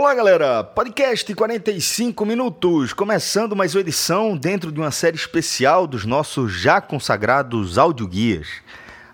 [0.00, 0.64] Olá, galera!
[0.64, 6.80] Podcast 45 minutos, começando mais uma edição dentro de uma série especial dos nossos já
[6.80, 8.48] consagrados audioguias.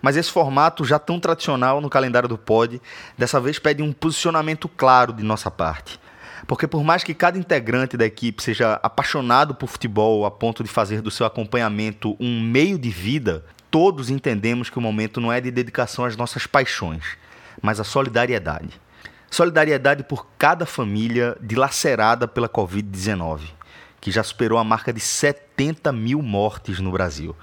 [0.01, 2.81] Mas esse formato já tão tradicional no calendário do Pod,
[3.19, 5.99] dessa vez pede um posicionamento claro de nossa parte.
[6.47, 10.71] Porque por mais que cada integrante da equipe seja apaixonado por futebol a ponto de
[10.71, 15.41] fazer do seu acompanhamento um meio de vida, todos entendemos que o momento não é
[15.41, 17.03] de dedicação às nossas paixões,
[17.61, 18.86] mas à solidariedade.
[19.37, 23.41] Solidariedade por cada família dilacerada pela Covid-19,
[24.01, 27.37] que já superou a marca de 70 mil mortes no Brasil.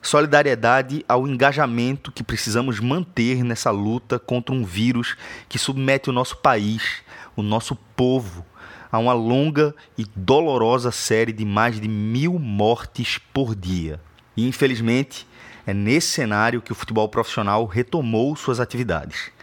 [0.00, 5.16] Solidariedade ao engajamento que precisamos manter nessa luta contra um vírus
[5.48, 7.02] que submete o nosso país,
[7.34, 8.46] o nosso povo,
[8.92, 14.00] a uma longa e dolorosa série de mais de mil mortes por dia.
[14.36, 15.26] E infelizmente,
[15.66, 19.33] é nesse cenário que o futebol profissional retomou suas atividades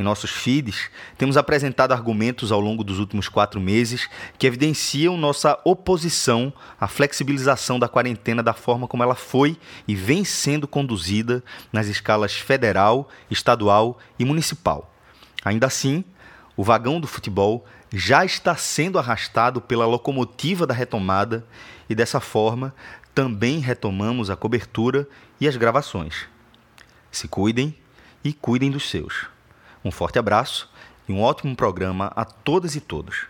[0.00, 5.58] em nossos feeds, temos apresentado argumentos ao longo dos últimos quatro meses que evidenciam nossa
[5.62, 11.86] oposição à flexibilização da quarentena da forma como ela foi e vem sendo conduzida nas
[11.86, 14.90] escalas federal, estadual e municipal.
[15.44, 16.02] Ainda assim,
[16.56, 21.46] o vagão do futebol já está sendo arrastado pela locomotiva da retomada
[21.90, 22.74] e dessa forma
[23.14, 25.06] também retomamos a cobertura
[25.38, 26.26] e as gravações.
[27.10, 27.76] Se cuidem
[28.24, 29.28] e cuidem dos seus.
[29.82, 30.68] Um forte abraço
[31.08, 33.26] e um ótimo programa a todas e todos.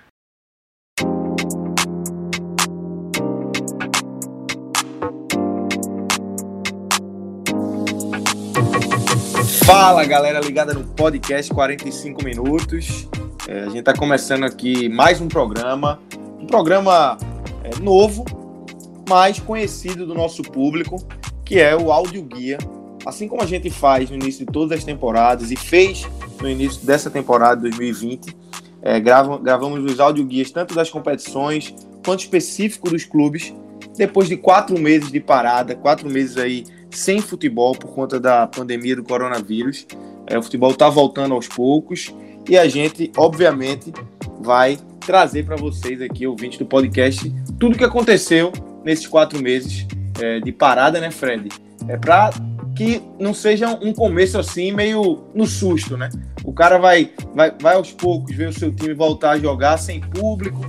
[9.65, 13.09] Fala galera ligada no podcast 45 minutos.
[13.47, 16.01] É, a gente está começando aqui mais um programa,
[16.41, 17.17] um programa
[17.62, 18.25] é, novo,
[19.09, 20.97] mais conhecido do nosso público,
[21.45, 22.59] que é o Áudio Guia.
[23.05, 26.06] Assim como a gente faz no início de todas as temporadas e fez
[26.41, 28.37] no início dessa temporada 2020.
[28.83, 33.55] É, gravam, gravamos os audioguias tanto das competições quanto específico dos clubes.
[33.97, 38.97] Depois de quatro meses de parada, quatro meses aí sem futebol por conta da pandemia
[38.97, 39.87] do coronavírus,
[40.27, 42.15] é, o futebol está voltando aos poucos
[42.49, 43.93] e a gente, obviamente,
[44.41, 48.53] vai trazer para vocês aqui, ouvintes do podcast, tudo que aconteceu
[48.84, 49.87] nesses quatro meses
[50.21, 51.49] é, de parada, né, Fred?
[51.88, 52.31] É para
[52.75, 56.08] que não seja um começo assim meio no susto, né?
[56.44, 60.00] O cara vai, vai, vai aos poucos ver o seu time voltar a jogar sem
[60.00, 60.60] público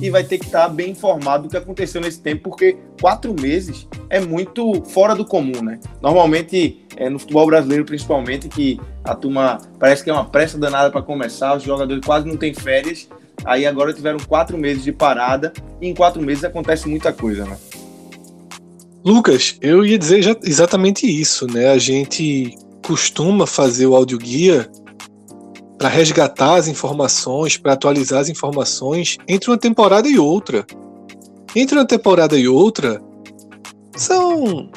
[0.00, 3.86] e vai ter que estar bem informado do que aconteceu nesse tempo, porque quatro meses
[4.08, 5.78] é muito fora do comum, né?
[6.00, 10.90] Normalmente, é, no futebol brasileiro principalmente, que a turma parece que é uma pressa danada
[10.90, 13.08] para começar, os jogadores quase não têm férias,
[13.44, 17.56] aí agora tiveram quatro meses de parada e em quatro meses acontece muita coisa, né?
[19.04, 21.68] Lucas, eu ia dizer exatamente isso, né?
[21.70, 22.54] A gente
[22.86, 24.70] costuma fazer o audioguia
[25.78, 30.66] para resgatar as informações, para atualizar as informações entre uma temporada e outra.
[31.56, 33.00] Entre uma temporada e outra
[33.96, 34.70] são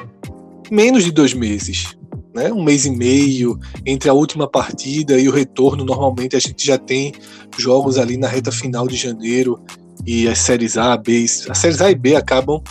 [0.72, 1.98] menos de dois meses,
[2.34, 2.52] né?
[2.52, 5.84] Um mês e meio entre a última partida e o retorno.
[5.84, 7.12] Normalmente a gente já tem
[7.58, 9.60] jogos ali na reta final de janeiro
[10.06, 12.62] e as séries A, B, as séries A e B acabam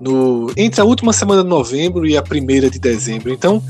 [0.00, 3.30] no, entre a última semana de novembro e a primeira de dezembro.
[3.30, 3.62] Então,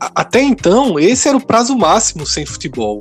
[0.00, 2.98] a, até então, esse era o prazo máximo sem futebol.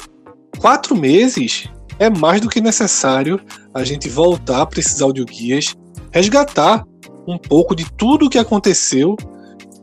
[0.59, 1.67] Quatro meses
[1.97, 3.39] é mais do que necessário
[3.73, 5.75] a gente voltar para esses audioguias,
[6.11, 6.85] resgatar
[7.27, 9.15] um pouco de tudo o que aconteceu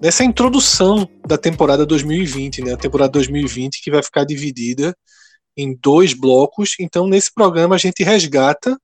[0.00, 2.72] nessa introdução da temporada 2020, né?
[2.72, 4.96] A temporada 2020 que vai ficar dividida
[5.56, 6.76] em dois blocos.
[6.78, 8.78] Então, nesse programa a gente resgata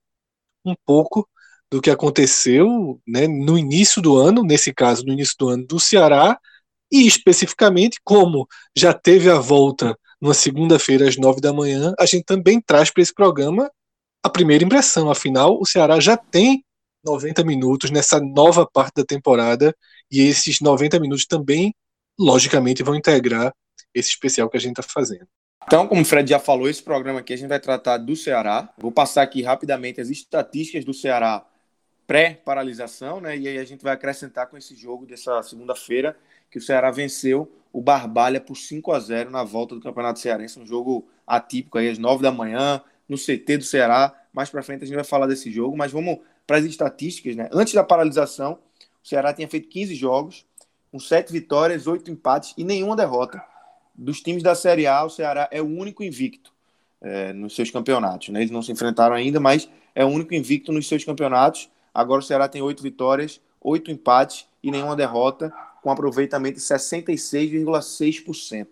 [0.65, 1.29] um pouco
[1.71, 5.81] do que aconteceu né, no início do ano, nesse caso, no início do ano do
[5.81, 6.39] Ceará,
[6.93, 12.25] e especificamente, como já teve a volta numa segunda-feira às nove da manhã, a gente
[12.25, 13.71] também traz para esse programa
[14.23, 15.11] a primeira impressão.
[15.11, 16.65] Afinal, o Ceará já tem
[17.05, 19.75] 90 minutos nessa nova parte da temporada,
[20.11, 21.75] e esses 90 minutos também,
[22.19, 23.53] logicamente, vão integrar
[23.93, 25.27] esse especial que a gente está fazendo.
[25.67, 28.73] Então, como o Fred já falou, esse programa aqui a gente vai tratar do Ceará.
[28.79, 31.45] Vou passar aqui rapidamente as estatísticas do Ceará
[32.07, 33.37] pré-paralisação, né?
[33.37, 36.17] E aí a gente vai acrescentar com esse jogo dessa segunda-feira
[36.51, 40.61] que o Ceará venceu o Barbalha por 5 a 0 na volta do Campeonato Cearense,
[40.61, 44.15] um jogo atípico aí às 9 da manhã, no CT do Ceará.
[44.33, 47.49] Mais para frente a gente vai falar desse jogo, mas vamos para as estatísticas, né?
[47.53, 48.59] Antes da paralisação,
[49.03, 50.47] o Ceará tinha feito 15 jogos,
[50.93, 53.43] com 7 vitórias, 8 empates e nenhuma derrota.
[53.95, 56.53] Dos times da Série A, o Ceará é o único invicto
[57.01, 58.29] é, nos seus campeonatos.
[58.29, 58.41] Né?
[58.41, 61.71] Eles não se enfrentaram ainda, mas é o único invicto nos seus campeonatos.
[61.95, 65.51] Agora o Ceará tem oito vitórias, oito empates e nenhuma derrota,
[65.83, 68.67] com aproveitamento de 66,6%.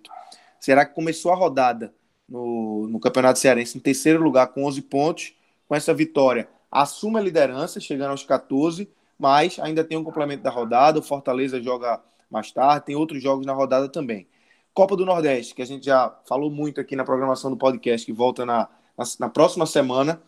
[0.58, 1.94] Será que começou a rodada
[2.32, 5.34] no, no Campeonato Cearense, em terceiro lugar com 11 pontos.
[5.68, 10.50] Com essa vitória, assume a liderança, chegando aos 14, mas ainda tem um complemento da
[10.50, 10.98] rodada.
[10.98, 14.26] O Fortaleza joga mais tarde, tem outros jogos na rodada também.
[14.74, 18.12] Copa do Nordeste, que a gente já falou muito aqui na programação do podcast, que
[18.12, 20.20] volta na, na, na próxima semana.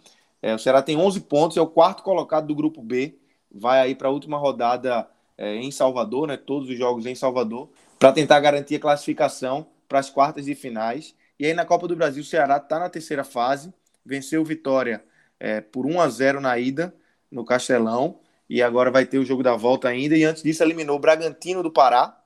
[0.45, 3.17] É, o Ceará tem 11 pontos, é o quarto colocado do grupo B.
[3.51, 5.09] Vai aí para a última rodada
[5.39, 6.37] é, em Salvador, né?
[6.37, 11.15] Todos os jogos em Salvador, para tentar garantir a classificação para as quartas de finais.
[11.39, 13.73] E aí na Copa do Brasil, o Ceará está na terceira fase,
[14.05, 15.03] venceu Vitória
[15.41, 16.95] é, por 1 a 0 na ida
[17.31, 20.15] no Castelão e agora vai ter o jogo da volta ainda.
[20.15, 22.23] E antes disso, eliminou o Bragantino do Pará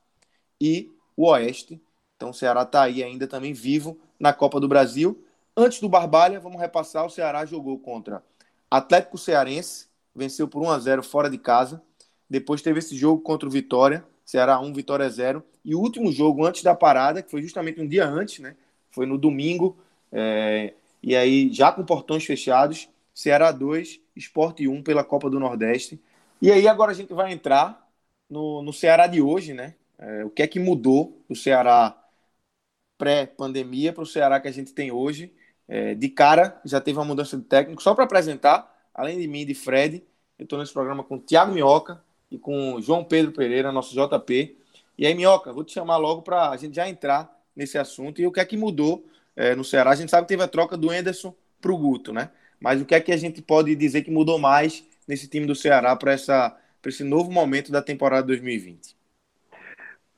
[0.59, 1.81] e o Oeste.
[2.17, 5.23] Então o Ceará está aí ainda também vivo na Copa do Brasil.
[5.55, 8.23] Antes do Barbalha, vamos repassar: o Ceará jogou contra
[8.69, 11.81] Atlético Cearense, venceu por 1 a 0 fora de casa.
[12.29, 15.43] Depois teve esse jogo contra o Vitória, Ceará 1, Vitória 0.
[15.65, 18.55] E o último jogo antes da parada, que foi justamente um dia antes, né?
[18.91, 19.77] Foi no domingo.
[20.11, 20.73] É...
[21.01, 25.99] E aí, já com portões fechados, Ceará 2, Esporte 1 pela Copa do Nordeste.
[26.41, 27.89] E aí agora a gente vai entrar
[28.29, 29.75] no, no Ceará de hoje, né?
[29.97, 31.95] É, o que é que mudou do Ceará
[32.97, 35.33] pré-pandemia para o Ceará que a gente tem hoje?
[35.71, 37.81] É, de cara, já teve uma mudança de técnico.
[37.83, 40.03] Só para apresentar, além de mim e de Fred,
[40.39, 42.01] eu estou nesse programa com o Thiago Minhoca
[42.31, 44.57] e com o João Pedro Pereira, nosso JP.
[44.97, 48.19] E aí, Minhoca, vou te chamar logo para a gente já entrar nesse assunto.
[48.19, 49.05] E o que é que mudou
[49.35, 49.91] é, no Ceará?
[49.91, 52.31] A gente sabe que teve a troca do Enderson para o Guto, né?
[52.59, 55.55] Mas o que é que a gente pode dizer que mudou mais nesse time do
[55.55, 58.98] Ceará para esse novo momento da temporada 2020?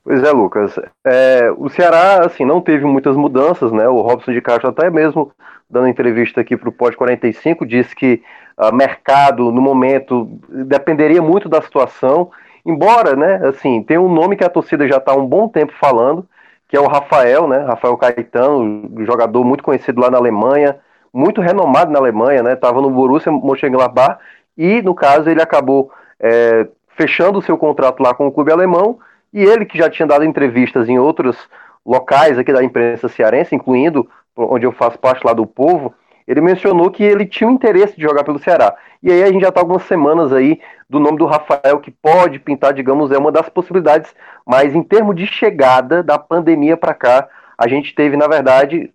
[0.03, 0.79] Pois é, Lucas.
[1.05, 3.87] É, o Ceará, assim, não teve muitas mudanças, né?
[3.87, 5.31] O Robson de Castro até mesmo
[5.69, 8.21] dando entrevista aqui para o Pod 45 disse que
[8.57, 12.31] o uh, mercado no momento dependeria muito da situação.
[12.65, 13.47] Embora, né?
[13.47, 16.27] Assim, tem um nome que a torcida já está há um bom tempo falando,
[16.67, 17.59] que é o Rafael, né?
[17.59, 20.77] Rafael Caetano, jogador muito conhecido lá na Alemanha,
[21.13, 22.53] muito renomado na Alemanha, né?
[22.53, 24.19] Estava no Borussia Mönchengladbach
[24.57, 28.97] e, no caso, ele acabou é, fechando o seu contrato lá com o clube alemão
[29.33, 31.37] e ele que já tinha dado entrevistas em outros
[31.85, 35.93] locais aqui da imprensa cearense, incluindo onde eu faço parte lá do Povo,
[36.27, 38.75] ele mencionou que ele tinha um interesse de jogar pelo Ceará.
[39.01, 42.39] E aí a gente já está algumas semanas aí do nome do Rafael, que pode
[42.39, 44.13] pintar, digamos, é uma das possibilidades,
[44.45, 48.93] mas em termos de chegada da pandemia para cá, a gente teve, na verdade,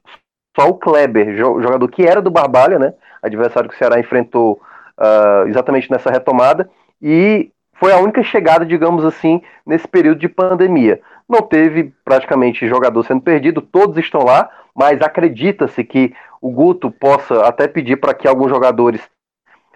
[0.59, 2.95] só o Kleber, jogador que era do Barbalha, né?
[3.23, 4.61] Adversário que o Ceará enfrentou
[4.99, 6.71] uh, exatamente nessa retomada,
[7.03, 11.01] e foi a única chegada, digamos assim, nesse período de pandemia.
[11.29, 17.47] Não teve praticamente jogador sendo perdido, todos estão lá, mas acredita-se que o Guto possa
[17.47, 19.01] até pedir para que alguns jogadores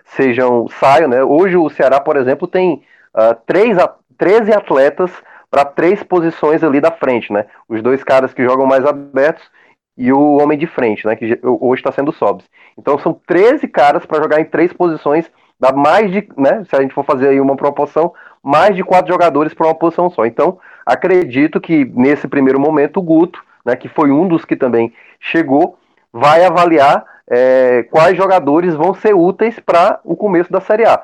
[0.05, 1.23] sejam saiam, né?
[1.23, 2.83] Hoje o Ceará, por exemplo, tem
[3.15, 3.77] uh, três,
[4.17, 5.11] 13 atletas
[5.51, 7.47] para três posições ali da frente, né?
[7.69, 9.51] Os dois caras que jogam mais abertos
[9.97, 11.17] e o homem de frente, né?
[11.17, 12.49] Que hoje está sendo Sobs.
[12.79, 15.31] Então são 13 caras para jogar em três posições,
[15.61, 16.65] dá mais de, né?
[16.69, 18.13] Se a gente for fazer aí uma proporção,
[18.43, 20.25] mais de quatro jogadores para uma posição só.
[20.25, 23.77] Então acredito que nesse primeiro momento o Guto, né?
[23.77, 25.79] Que foi um dos que também chegou,
[26.13, 31.01] vai avaliar é, quais jogadores vão ser úteis para o começo da Série A.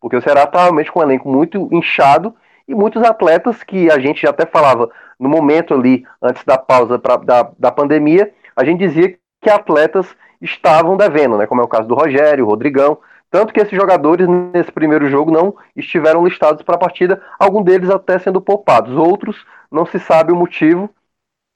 [0.00, 2.34] Porque o Ceará está realmente com um elenco muito inchado
[2.68, 7.16] e muitos atletas que a gente até falava no momento ali, antes da pausa pra,
[7.16, 10.06] da, da pandemia, a gente dizia que atletas
[10.40, 11.46] estavam devendo, né?
[11.46, 12.98] Como é o caso do Rogério, Rodrigão.
[13.30, 17.90] Tanto que esses jogadores nesse primeiro jogo não estiveram listados para a partida, alguns deles
[17.90, 18.96] até sendo poupados.
[18.96, 20.88] Outros não se sabe o motivo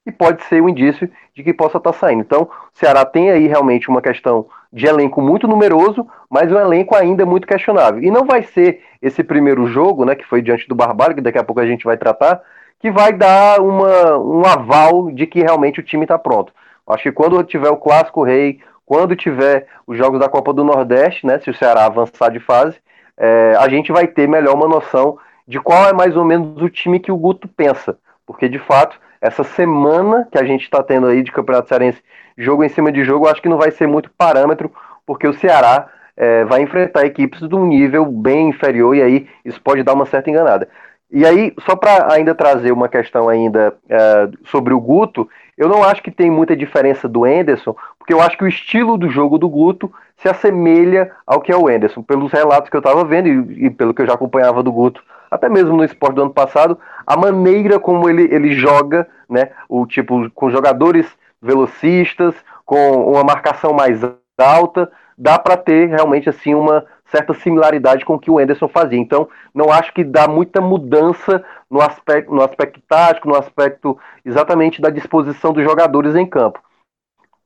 [0.07, 2.23] e pode ser um indício de que possa estar tá saindo.
[2.23, 2.49] Então, o
[2.79, 7.47] Ceará tem aí realmente uma questão de elenco muito numeroso, mas um elenco ainda muito
[7.47, 8.03] questionável.
[8.03, 11.39] E não vai ser esse primeiro jogo, né, que foi diante do Barbalho, que daqui
[11.39, 12.41] a pouco a gente vai tratar,
[12.79, 16.53] que vai dar uma, um aval de que realmente o time está pronto.
[16.87, 18.61] Acho que quando tiver o Clássico Rei,
[18.91, 22.77] quando tiver os jogos da Copa do Nordeste, né, se o Ceará avançar de fase,
[23.17, 25.17] é, a gente vai ter melhor uma noção
[25.47, 27.97] de qual é mais ou menos o time que o Guto pensa.
[28.27, 32.03] Porque, de fato, essa semana que a gente está tendo aí de Campeonato Cearense,
[32.37, 34.73] jogo em cima de jogo, acho que não vai ser muito parâmetro,
[35.07, 39.63] porque o Ceará é, vai enfrentar equipes de um nível bem inferior e aí isso
[39.63, 40.69] pode dar uma certa enganada.
[41.13, 45.29] E aí, só para ainda trazer uma questão ainda é, sobre o Guto,
[45.59, 47.77] eu não acho que tem muita diferença do Enderson,
[48.13, 51.71] eu acho que o estilo do jogo do Guto se assemelha ao que é o
[51.71, 52.03] Enderson.
[52.03, 55.03] Pelos relatos que eu estava vendo e, e, pelo que eu já acompanhava do Guto,
[55.31, 59.87] até mesmo no esporte do ano passado, a maneira como ele, ele joga, né, o
[59.87, 61.07] tipo com jogadores
[61.41, 64.01] velocistas, com uma marcação mais
[64.39, 68.99] alta, dá para ter realmente assim uma certa similaridade com o que o Anderson fazia.
[68.99, 74.81] Então, não acho que dá muita mudança no aspecto, no aspecto tático, no aspecto exatamente
[74.81, 76.61] da disposição dos jogadores em campo.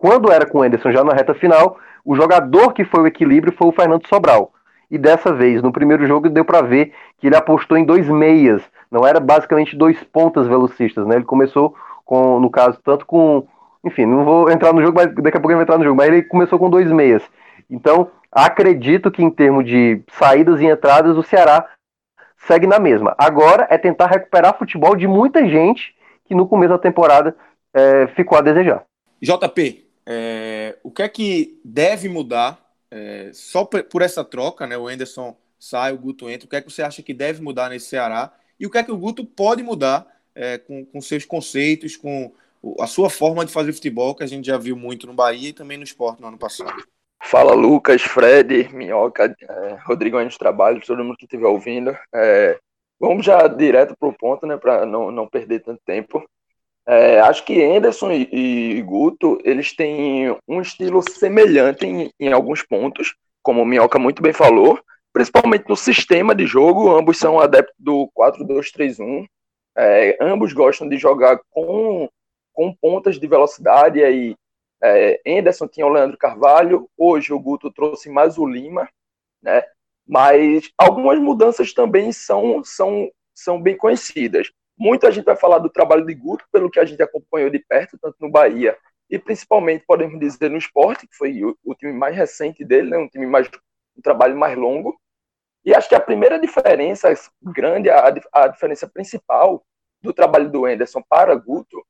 [0.05, 3.55] Quando era com o Anderson já na reta final, o jogador que foi o equilíbrio
[3.57, 4.53] foi o Fernando Sobral.
[4.91, 8.61] E dessa vez, no primeiro jogo, deu para ver que ele apostou em dois meias,
[8.91, 11.15] não era basicamente dois pontas velocistas, né?
[11.17, 13.47] Ele começou com, no caso, tanto com.
[13.83, 15.97] Enfim, não vou entrar no jogo, mas daqui a pouco ele vai entrar no jogo,
[15.97, 17.23] mas ele começou com dois meias.
[17.71, 21.67] Então, acredito que em termos de saídas e entradas, o Ceará
[22.47, 23.15] segue na mesma.
[23.17, 25.95] Agora é tentar recuperar futebol de muita gente
[26.27, 27.35] que no começo da temporada
[27.73, 28.85] é, ficou a desejar.
[29.23, 34.77] JP, é, o que é que deve mudar é, só por essa troca, né?
[34.77, 36.47] O Anderson sai, o Guto entra.
[36.47, 38.33] O que é que você acha que deve mudar nesse Ceará?
[38.59, 42.33] E o que é que o Guto pode mudar é, com, com seus conceitos, com
[42.79, 45.53] a sua forma de fazer futebol, que a gente já viu muito no Bahia e
[45.53, 46.85] também no esporte no ano passado?
[47.23, 51.97] Fala Lucas, Fred, Minhoca, é, Rodrigo nos trabalhos, todo mundo que estiver ouvindo.
[52.15, 52.59] É,
[53.01, 56.23] vamos já direto para o ponto, né, para não, não perder tanto tempo.
[56.87, 62.63] É, acho que Anderson e, e, Guto, eles têm um estilo semelhante em, em alguns
[62.63, 64.79] pontos, como o Minhoca muito bem falou,
[65.13, 69.27] principalmente no sistema de jogo, ambos são adeptos do 4-2-3-1,
[69.77, 72.09] é, ambos gostam de jogar com,
[72.53, 74.37] com pontas de velocidade, e aí
[74.83, 78.89] é, Anderson tinha o Leandro Carvalho, hoje o Guto trouxe mais o Lima,
[79.43, 79.63] né?
[80.07, 84.51] Mas algumas mudanças também são, são, são bem conhecidas.
[84.77, 87.99] Muita gente vai falar do trabalho de Guto, pelo que a gente acompanhou de perto,
[87.99, 88.77] tanto no Bahia
[89.11, 92.99] e principalmente, podemos dizer, no esporte, que foi o, time mais recente dele, né?
[92.99, 93.49] um time mais
[93.97, 94.99] um trabalho mais longo.
[95.65, 97.13] E acho que a primeira diferença
[97.43, 99.65] grande, a, a diferença principal
[100.03, 101.85] do trabalho do Anderson para Guto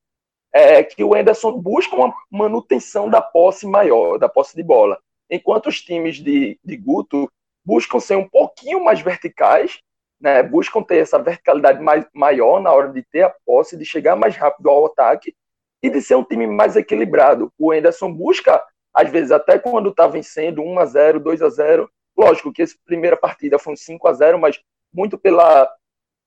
[0.52, 5.68] é que o Anderson busca uma manutenção da posse maior, da posse de bola, enquanto
[5.68, 7.28] os times de, de Guto
[7.64, 9.80] buscam ser um pouquinho mais verticais,
[10.24, 14.16] né, buscam ter essa verticalidade mais, maior na hora de ter a posse, de chegar
[14.16, 15.36] mais rápido ao ataque
[15.82, 17.52] e de ser um time mais equilibrado.
[17.58, 18.64] O Anderson busca,
[18.94, 22.74] às vezes, até quando está vencendo 1 a 0 2 a 0 lógico que essa
[22.86, 24.58] primeira partida foi um 5 a 0 mas
[24.90, 25.70] muito pela,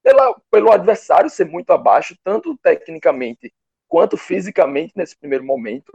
[0.03, 3.51] pela, pelo adversário ser muito abaixo, tanto tecnicamente
[3.87, 5.91] quanto fisicamente nesse primeiro momento.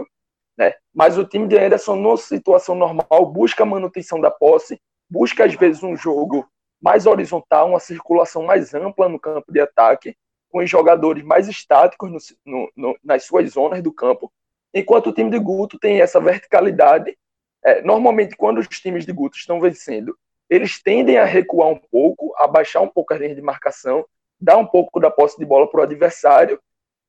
[0.58, 0.74] Né?
[0.92, 5.54] Mas o time de Anderson, numa situação normal, busca a manutenção da posse, busca às
[5.54, 6.48] vezes um jogo
[6.82, 10.16] mais horizontal, uma circulação mais ampla no campo de ataque,
[10.50, 14.30] com os jogadores mais estáticos no, no, no, nas suas zonas do campo,
[14.74, 17.16] enquanto o time de Guto tem essa verticalidade.
[17.64, 20.18] É, normalmente, quando os times de Guto estão vencendo,
[20.50, 24.04] eles tendem a recuar um pouco, a baixar um pouco a linha de marcação,
[24.40, 26.60] dar um pouco da posse de bola para o adversário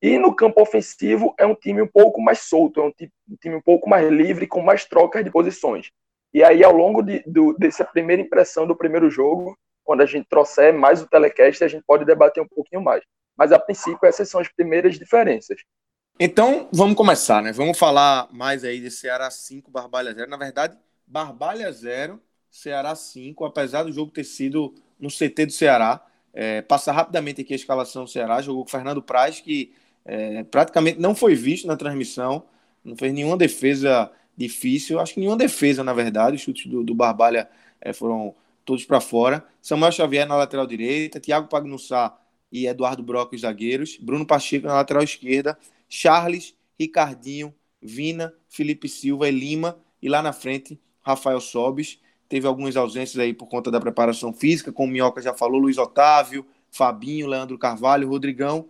[0.03, 3.61] e no campo ofensivo é um time um pouco mais solto, é um time, um,
[3.61, 5.91] pouco mais livre, com mais trocas de posições.
[6.33, 10.27] E aí, ao longo de, do, dessa primeira impressão do primeiro jogo, quando a gente
[10.27, 13.03] trouxer mais o telecast, a gente pode debater um pouquinho mais.
[13.35, 15.57] Mas, a princípio, essas são as primeiras diferenças.
[16.19, 17.51] Então, vamos começar, né?
[17.51, 20.29] Vamos falar mais aí de Ceará 5, Barbalha 0.
[20.29, 26.05] Na verdade, Barbalha 0, Ceará 5, apesar do jogo ter sido no CT do Ceará.
[26.33, 29.73] É, rapidamente aqui a escalação do Ceará, jogou com Fernando Praz, que
[30.05, 32.45] é, praticamente não foi visto na transmissão,
[32.83, 36.95] não fez nenhuma defesa difícil, acho que nenhuma defesa, na verdade, os chutes do, do
[36.95, 37.49] Barbalha
[37.79, 39.45] é, foram todos para fora.
[39.61, 42.17] Samuel Xavier na lateral direita, Thiago Pagnussá
[42.51, 45.57] e Eduardo Broco, os zagueiros, Bruno Pacheco na lateral esquerda,
[45.89, 51.99] Charles, Ricardinho, Vina, Felipe Silva e Lima, e lá na frente, Rafael Sobis.
[52.29, 55.77] Teve algumas ausências aí por conta da preparação física, como o Minhoca já falou, Luiz
[55.77, 58.67] Otávio, Fabinho, Leandro Carvalho, Rodrigão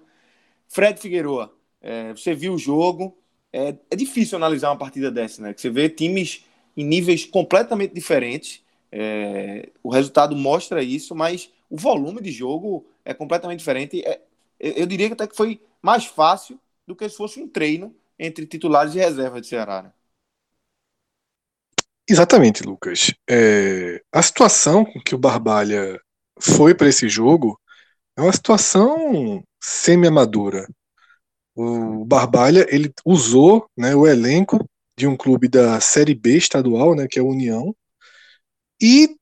[0.73, 3.15] Fred Figueroa, é, você viu o jogo.
[3.51, 5.53] É, é, difícil analisar uma partida dessa, né?
[5.53, 6.43] Que você vê times
[6.75, 8.62] em níveis completamente diferentes.
[8.95, 14.05] É, o resultado mostra isso, mas o volume de jogo é completamente diferente.
[14.05, 14.21] É,
[14.59, 18.45] eu diria que até que foi mais fácil do que se fosse um treino entre
[18.45, 19.81] titulares e reserva de Ceará.
[19.81, 19.91] Né?
[22.07, 23.11] Exatamente, Lucas.
[23.27, 25.99] É, a situação com que o Barbalha
[26.39, 27.59] foi para esse jogo
[28.15, 30.67] é uma situação semi-amadora.
[31.55, 34.63] O Barbalha ele usou né, o elenco
[34.95, 37.75] de um clube da Série B estadual, né, que é a União,
[38.83, 39.15] e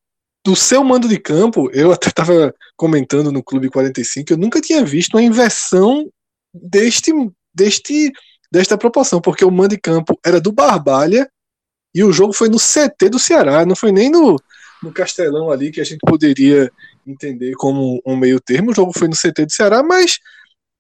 [0.44, 4.84] do seu mando de campo, eu até estava comentando no Clube 45, eu nunca tinha
[4.84, 6.10] visto uma inversão
[6.52, 7.12] deste,
[7.54, 8.12] deste,
[8.52, 11.30] desta proporção, porque o mando de campo era do Barbalha
[11.94, 14.36] e o jogo foi no CT do Ceará, não foi nem no,
[14.82, 16.72] no Castelão ali que a gente poderia
[17.06, 18.72] entender como um meio termo.
[18.72, 20.18] O jogo foi no CT do Ceará, mas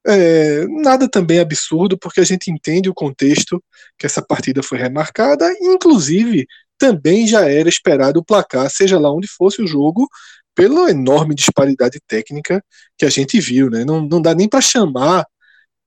[0.07, 3.63] é, nada também absurdo, porque a gente entende o contexto
[3.95, 6.47] que essa partida foi remarcada, inclusive
[6.81, 10.09] também já era esperado o placar, seja lá onde fosse o jogo,
[10.55, 12.63] pela enorme disparidade técnica
[12.97, 13.69] que a gente viu.
[13.69, 13.85] Né?
[13.85, 15.27] Não, não dá nem para chamar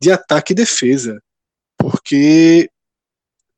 [0.00, 1.20] de ataque e defesa,
[1.76, 2.70] porque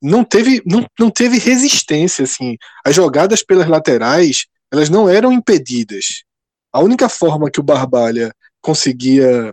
[0.01, 2.57] não teve, não, não teve resistência, assim.
[2.83, 6.25] As jogadas pelas laterais, elas não eram impedidas.
[6.73, 9.53] A única forma que o Barbalha conseguia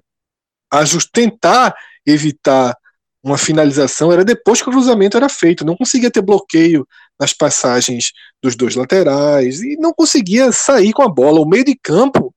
[1.11, 1.75] tentar
[2.05, 2.77] evitar
[3.21, 5.65] uma finalização era depois que o cruzamento era feito.
[5.65, 6.87] Não conseguia ter bloqueio
[7.19, 11.39] nas passagens dos dois laterais e não conseguia sair com a bola.
[11.39, 12.33] O meio de campo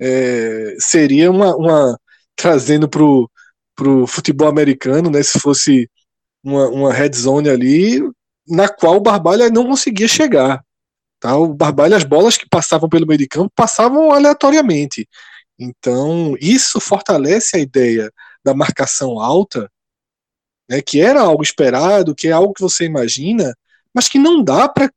[0.00, 1.98] é, seria uma, uma
[2.36, 5.90] trazendo para o futebol americano, né, se fosse
[6.42, 8.00] uma, uma red zone ali,
[8.46, 10.62] na qual o Barbalha não conseguia chegar.
[11.20, 11.36] Tá?
[11.36, 15.08] O Barbalha, as bolas que passavam pelo meio de campo passavam aleatoriamente.
[15.58, 18.10] Então, isso fortalece a ideia
[18.44, 19.70] da marcação alta,
[20.70, 23.54] né, que era algo esperado, que é algo que você imagina,
[23.98, 24.88] mas que não dá para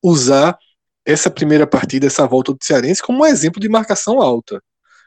[0.00, 0.56] usar
[1.04, 4.62] essa primeira partida, essa volta do Cearense, como um exemplo de marcação alta.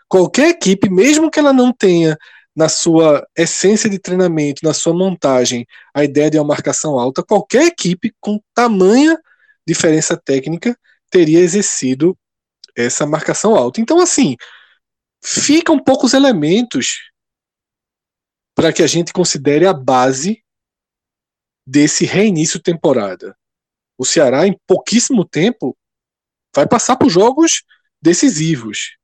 [0.09, 2.17] Qualquer equipe, mesmo que ela não tenha
[2.53, 7.67] na sua essência de treinamento, na sua montagem, a ideia de uma marcação alta, qualquer
[7.67, 9.17] equipe com tamanha
[9.65, 10.77] diferença técnica
[11.09, 12.17] teria exercido
[12.75, 13.79] essa marcação alta.
[13.79, 14.35] Então, assim,
[15.23, 17.09] ficam poucos elementos
[18.53, 20.43] para que a gente considere a base
[21.69, 23.37] desse reinício temporada.
[23.95, 25.77] O Ceará, em pouquíssimo tempo,
[26.55, 27.63] vai passar por jogos
[28.01, 28.97] decisivos.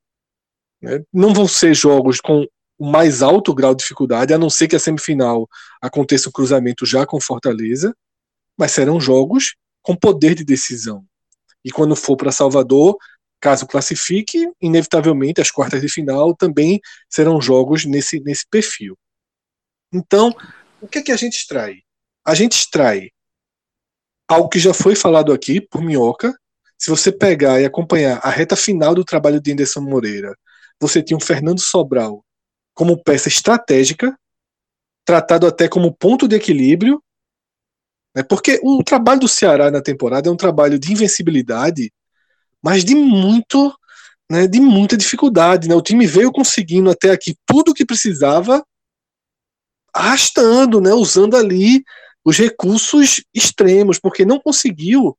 [0.81, 1.03] Né?
[1.13, 2.48] Não vão ser jogos com
[2.79, 5.48] o mais alto grau de dificuldade, a não ser que a semifinal
[5.79, 7.95] aconteça o cruzamento já com Fortaleza,
[8.57, 11.05] mas serão jogos com poder de decisão.
[11.63, 12.98] E quando for para Salvador,
[13.39, 18.98] caso classifique, inevitavelmente as quartas de final também serão jogos nesse, nesse perfil.
[19.93, 20.36] Então,
[20.81, 21.85] o que, é que a gente extrai?
[22.25, 23.12] A gente extrai
[24.27, 26.34] algo que já foi falado aqui por Minhoca.
[26.77, 30.36] Se você pegar e acompanhar a reta final do trabalho de Anderson Moreira,
[30.79, 32.25] você tinha um Fernando Sobral
[32.74, 34.17] como peça estratégica,
[35.05, 37.01] tratado até como ponto de equilíbrio,
[38.13, 38.24] né?
[38.24, 41.94] porque o trabalho do Ceará na temporada é um trabalho de invencibilidade,
[42.62, 43.74] mas de muito,
[44.29, 45.69] né, de muita dificuldade.
[45.69, 45.76] Né?
[45.76, 48.65] O time veio conseguindo até aqui tudo o que precisava,
[49.93, 51.84] arrastando, né, usando ali
[52.26, 55.16] os recursos extremos, porque não conseguiu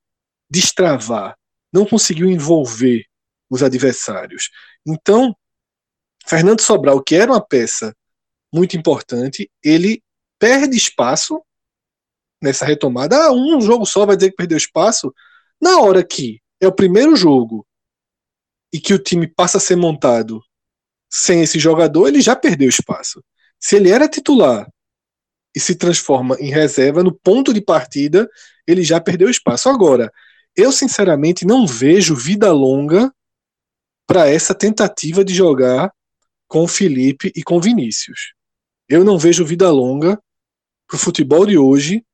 [0.51, 1.39] destravar,
[1.73, 3.07] não conseguiu envolver
[3.49, 4.51] os adversários.
[4.85, 5.35] Então,
[6.27, 7.97] Fernando Sobral, que era uma peça
[8.53, 10.03] muito importante, ele
[10.39, 11.41] perde espaço
[12.43, 13.17] nessa retomada.
[13.17, 15.15] Ah, um jogo só vai dizer que perdeu espaço.
[15.61, 17.65] Na hora que é o primeiro jogo
[18.73, 20.43] e que o time passa a ser montado
[21.09, 23.23] sem esse jogador, ele já perdeu espaço.
[23.61, 24.69] Se ele era titular
[25.57, 28.29] e se transforma em reserva no ponto de partida,
[28.67, 29.71] ele já perdeu espaço.
[29.71, 30.13] Agora,
[30.55, 33.11] eu sinceramente não vejo vida longa
[34.07, 35.91] para essa tentativa de jogar
[36.47, 38.35] com Felipe e com Vinícius.
[38.87, 40.21] Eu não vejo vida longa
[40.87, 42.05] para o futebol de hoje,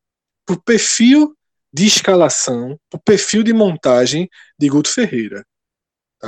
[0.47, 1.37] para o perfil
[1.73, 5.45] de escalação, o perfil de montagem de Guto Ferreira.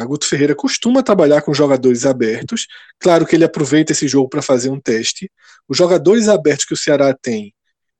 [0.04, 2.66] Guto Ferreira costuma trabalhar com jogadores abertos.
[2.98, 5.30] Claro que ele aproveita esse jogo para fazer um teste.
[5.68, 7.54] Os jogadores abertos que o Ceará tem,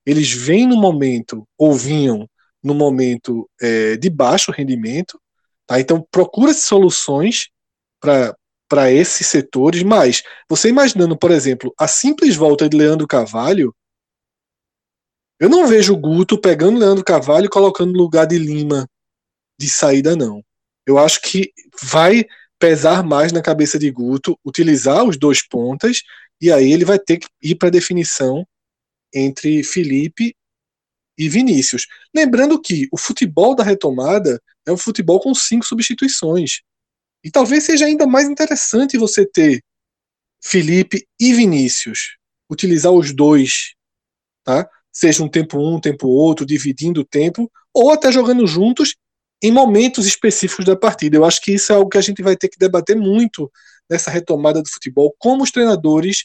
[0.04, 2.28] eles vêm no momento, ou vinham
[2.62, 5.20] no momento é, de baixo rendimento.
[5.66, 5.78] Tá?
[5.78, 7.48] Então procura soluções
[8.00, 8.35] para
[8.66, 13.74] para esses setores, mas você imaginando, por exemplo, a simples volta de Leandro Carvalho,
[15.38, 18.88] eu não vejo o Guto pegando Leandro Carvalho e colocando no lugar de Lima
[19.59, 20.42] de saída, não.
[20.86, 22.24] Eu acho que vai
[22.58, 26.02] pesar mais na cabeça de Guto utilizar os dois pontas
[26.40, 28.46] e aí ele vai ter que ir para a definição
[29.12, 30.36] entre Felipe
[31.16, 31.86] e Vinícius.
[32.14, 36.60] Lembrando que o futebol da retomada é um futebol com cinco substituições.
[37.22, 39.62] E talvez seja ainda mais interessante você ter
[40.42, 42.16] Felipe e Vinícius,
[42.50, 43.74] utilizar os dois,
[44.44, 44.68] tá?
[44.92, 48.94] Seja um tempo um, um tempo outro, dividindo o tempo, ou até jogando juntos
[49.44, 51.18] em momentos específicos da partida.
[51.18, 53.52] Eu acho que isso é algo que a gente vai ter que debater muito
[53.90, 56.24] nessa retomada do futebol, como os treinadores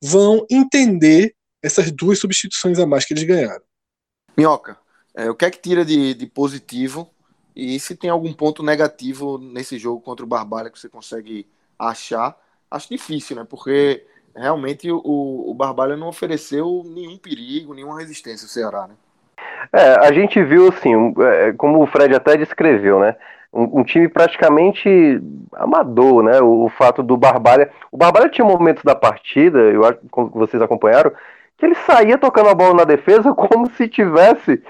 [0.00, 3.64] vão entender essas duas substituições a mais que eles ganharam.
[4.36, 4.78] Minhoca,
[5.16, 7.10] é, o que é que tira de, de positivo
[7.56, 12.40] e se tem algum ponto negativo nesse jogo contra o Barbalha que você consegue achar,
[12.70, 13.44] acho difícil, né?
[13.44, 18.94] Porque realmente o, o Barbalha não ofereceu nenhum perigo, nenhuma resistência ao Ceará, né?
[19.72, 23.16] É, a gente viu assim, é, como o Fred até descreveu, né?
[23.52, 25.20] Um, um, time praticamente
[25.54, 26.40] amador, né?
[26.40, 27.70] O, o, fato do Barbalha.
[27.90, 31.12] O Barbalha tinha momentos da partida, eu acho que vocês acompanharam,
[31.58, 34.62] que ele saía tocando a bola na defesa como se tivesse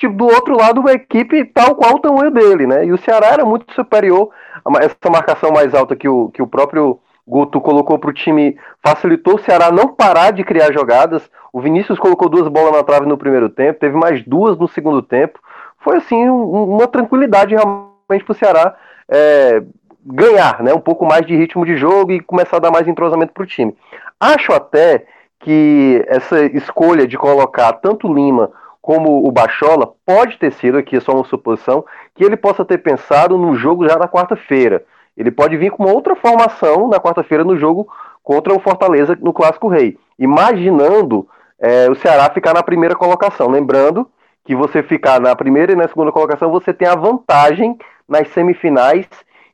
[0.00, 2.86] tipo, do outro lado uma equipe tal qual o tamanho dele, né?
[2.86, 4.30] E o Ceará era muito superior
[4.64, 6.98] a essa marcação mais alta que o, que o próprio
[7.30, 11.30] Guto colocou para o time, facilitou o Ceará não parar de criar jogadas.
[11.52, 15.00] O Vinícius colocou duas bolas na trave no primeiro tempo, teve mais duas no segundo
[15.00, 15.38] tempo.
[15.78, 18.74] Foi assim um, uma tranquilidade realmente para o Ceará
[19.08, 19.62] é,
[20.04, 20.74] ganhar, né?
[20.74, 23.46] Um pouco mais de ritmo de jogo e começar a dar mais entrosamento para o
[23.46, 23.76] time.
[24.18, 25.06] Acho até
[25.38, 28.50] que essa escolha de colocar tanto Lima
[28.82, 32.78] como o Bachola pode ter sido, aqui é só uma suposição, que ele possa ter
[32.78, 34.84] pensado no jogo já na quarta-feira.
[35.20, 37.86] Ele pode vir com uma outra formação na quarta-feira no jogo
[38.22, 41.28] contra o Fortaleza no Clássico Rei, imaginando
[41.58, 43.48] é, o Ceará ficar na primeira colocação.
[43.50, 44.10] Lembrando
[44.46, 47.76] que você ficar na primeira e na segunda colocação, você tem a vantagem
[48.08, 49.06] nas semifinais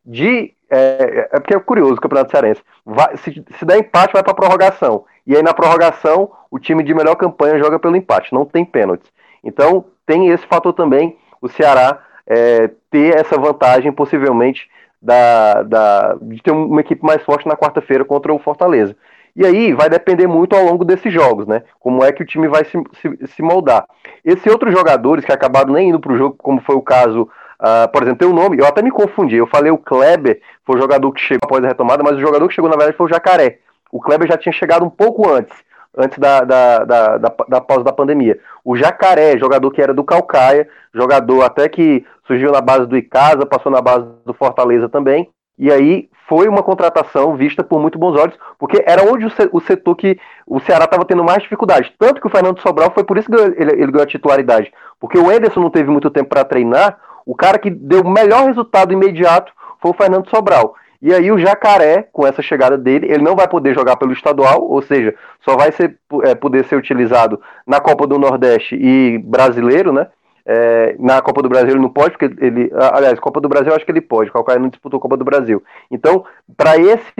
[0.05, 0.55] de.
[0.71, 2.63] É, é porque é curioso o Campeonato Cearense.
[2.85, 5.05] Vai, se, se der empate, vai para prorrogação.
[5.27, 9.11] E aí na prorrogação, o time de melhor campanha joga pelo empate, não tem pênaltis.
[9.43, 16.43] Então tem esse fator também, o Ceará é, ter essa vantagem, possivelmente, da, da, de
[16.43, 18.97] ter uma equipe mais forte na quarta-feira contra o Fortaleza.
[19.37, 21.63] E aí vai depender muito ao longo desses jogos, né?
[21.79, 23.87] Como é que o time vai se, se, se moldar.
[24.25, 27.29] Esses outros jogadores que acabaram nem indo para o jogo, como foi o caso,
[27.61, 29.37] uh, por exemplo, tem um nome, eu até me confundi.
[29.37, 32.49] Eu falei o Kleber, foi o jogador que chegou após a retomada, mas o jogador
[32.49, 33.59] que chegou, na verdade, foi o Jacaré.
[33.93, 35.55] O Kleber já tinha chegado um pouco antes,
[35.97, 38.39] antes da, da, da, da, da pausa da pandemia.
[38.65, 43.47] O Jacaré, jogador que era do Calcaia, jogador até que surgiu na base do Icasa,
[43.47, 45.31] passou na base do Fortaleza também.
[45.59, 49.97] E aí foi uma contratação vista por muito bons olhos, porque era onde o setor
[49.97, 51.95] que o Ceará estava tendo mais dificuldade.
[51.99, 54.73] Tanto que o Fernando Sobral foi por isso que ele, ele ganhou a titularidade.
[55.01, 58.47] Porque o Enderson não teve muito tempo para treinar, o cara que deu o melhor
[58.47, 60.75] resultado imediato foi o Fernando Sobral.
[61.01, 64.63] E aí o Jacaré, com essa chegada dele, ele não vai poder jogar pelo estadual,
[64.63, 69.93] ou seja, só vai ser, é, poder ser utilizado na Copa do Nordeste e brasileiro,
[69.93, 70.09] né?
[70.49, 72.71] É, na Copa do Brasil ele não pode, porque ele.
[72.93, 75.17] Aliás, Copa do Brasil eu acho que ele pode, o Calcaia não disputou a Copa
[75.17, 75.63] do Brasil.
[75.91, 76.25] Então,
[76.57, 77.13] para esse,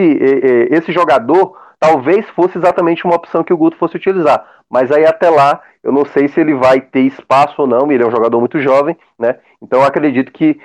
[0.71, 4.45] esse jogador, talvez fosse exatamente uma opção que o Guto fosse utilizar.
[4.69, 8.03] Mas aí até lá, eu não sei se ele vai ter espaço ou não, ele
[8.03, 9.35] é um jogador muito jovem, né?
[9.61, 10.59] Então eu acredito que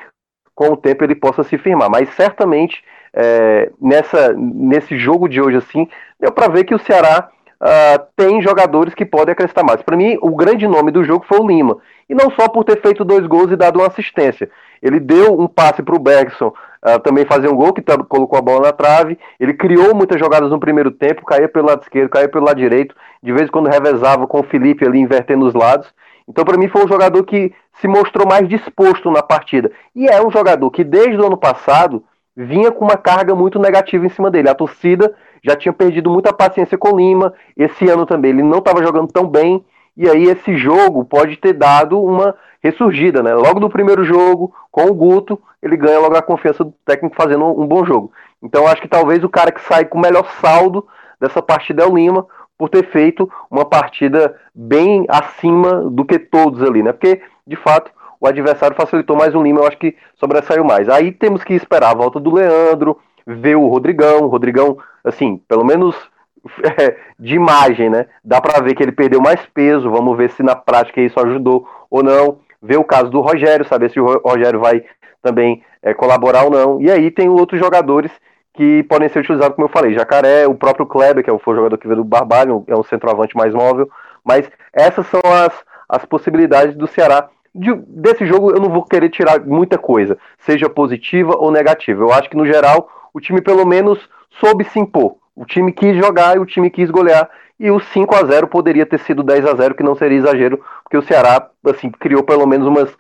[0.54, 1.90] com o tempo ele possa se firmar.
[1.90, 2.82] Mas certamente,
[3.14, 7.28] é, nessa, nesse jogo de hoje, assim, deu para ver que o Ceará
[7.62, 9.82] uh, tem jogadores que podem acrescentar mais.
[9.82, 11.78] Para mim, o grande nome do jogo foi o Lima.
[12.08, 14.50] E não só por ter feito dois gols e dado uma assistência.
[14.82, 18.38] Ele deu um passe para o Bergson uh, também fazer um gol, que tá, colocou
[18.38, 19.18] a bola na trave.
[19.38, 22.94] Ele criou muitas jogadas no primeiro tempo, caía pelo lado esquerdo, caía pelo lado direito.
[23.22, 25.92] De vez em quando revezava com o Felipe ali invertendo os lados.
[26.28, 29.70] Então, para mim, foi um jogador que se mostrou mais disposto na partida.
[29.94, 32.04] E é um jogador que, desde o ano passado,
[32.36, 34.48] vinha com uma carga muito negativa em cima dele.
[34.48, 37.34] A torcida já tinha perdido muita paciência com o Lima.
[37.56, 39.64] Esse ano também ele não estava jogando tão bem.
[39.96, 43.34] E aí esse jogo pode ter dado uma ressurgida, né?
[43.34, 47.44] Logo no primeiro jogo, com o Guto, ele ganha logo a confiança do técnico fazendo
[47.44, 48.12] um bom jogo.
[48.42, 50.86] Então acho que talvez o cara que sai com o melhor saldo
[51.20, 56.62] dessa partida é o Lima, por ter feito uma partida bem acima do que todos
[56.62, 56.92] ali, né?
[56.92, 57.90] Porque, de fato,
[58.22, 60.88] o adversário facilitou mais o Lima, eu acho que sobressaiu mais.
[60.88, 64.20] Aí temos que esperar a volta do Leandro, ver o Rodrigão.
[64.20, 65.96] O Rodrigão, assim, pelo menos
[66.78, 68.06] é, de imagem, né?
[68.24, 69.90] Dá para ver que ele perdeu mais peso.
[69.90, 72.38] Vamos ver se na prática isso ajudou ou não.
[72.62, 74.84] Ver o caso do Rogério, saber se o Rogério vai
[75.20, 76.80] também é, colaborar ou não.
[76.80, 78.12] E aí tem outros jogadores
[78.54, 81.76] que podem ser utilizados, como eu falei, Jacaré, o próprio Kleber, que é o jogador
[81.76, 83.90] que veio do Barbalho, é um centroavante mais móvel.
[84.24, 85.52] Mas essas são as,
[85.88, 87.28] as possibilidades do Ceará.
[87.54, 92.02] De, desse jogo eu não vou querer tirar muita coisa, seja positiva ou negativa.
[92.02, 93.98] Eu acho que no geral o time pelo menos
[94.40, 95.16] soube se impor.
[95.34, 97.30] O time quis jogar e o time quis golear.
[97.58, 100.64] E o 5 a 0 poderia ter sido 10 a 0 que não seria exagero,
[100.82, 102.90] porque o Ceará assim, criou pelo menos umas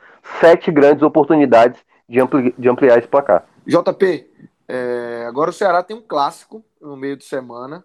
[0.40, 3.44] sete grandes oportunidades de, ampli de ampliar esse placar.
[3.66, 4.30] JP,
[4.68, 7.84] é, agora o Ceará tem um clássico no meio de semana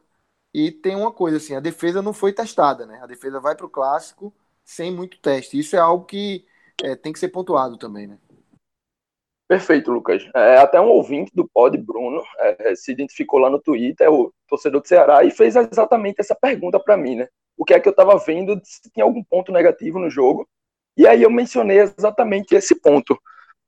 [0.53, 2.99] e tem uma coisa assim, a defesa não foi testada, né?
[3.01, 5.57] A defesa vai para o clássico sem muito teste.
[5.57, 6.45] Isso é algo que
[6.83, 8.17] é, tem que ser pontuado também, né?
[9.47, 10.29] Perfeito, Lucas.
[10.35, 14.81] É, até um ouvinte do Pod, Bruno, é, se identificou lá no Twitter, o torcedor
[14.81, 17.27] do Ceará, e fez exatamente essa pergunta para mim, né?
[17.57, 20.47] O que é que eu estava vendo, se tinha algum ponto negativo no jogo.
[20.97, 23.17] E aí eu mencionei exatamente esse ponto.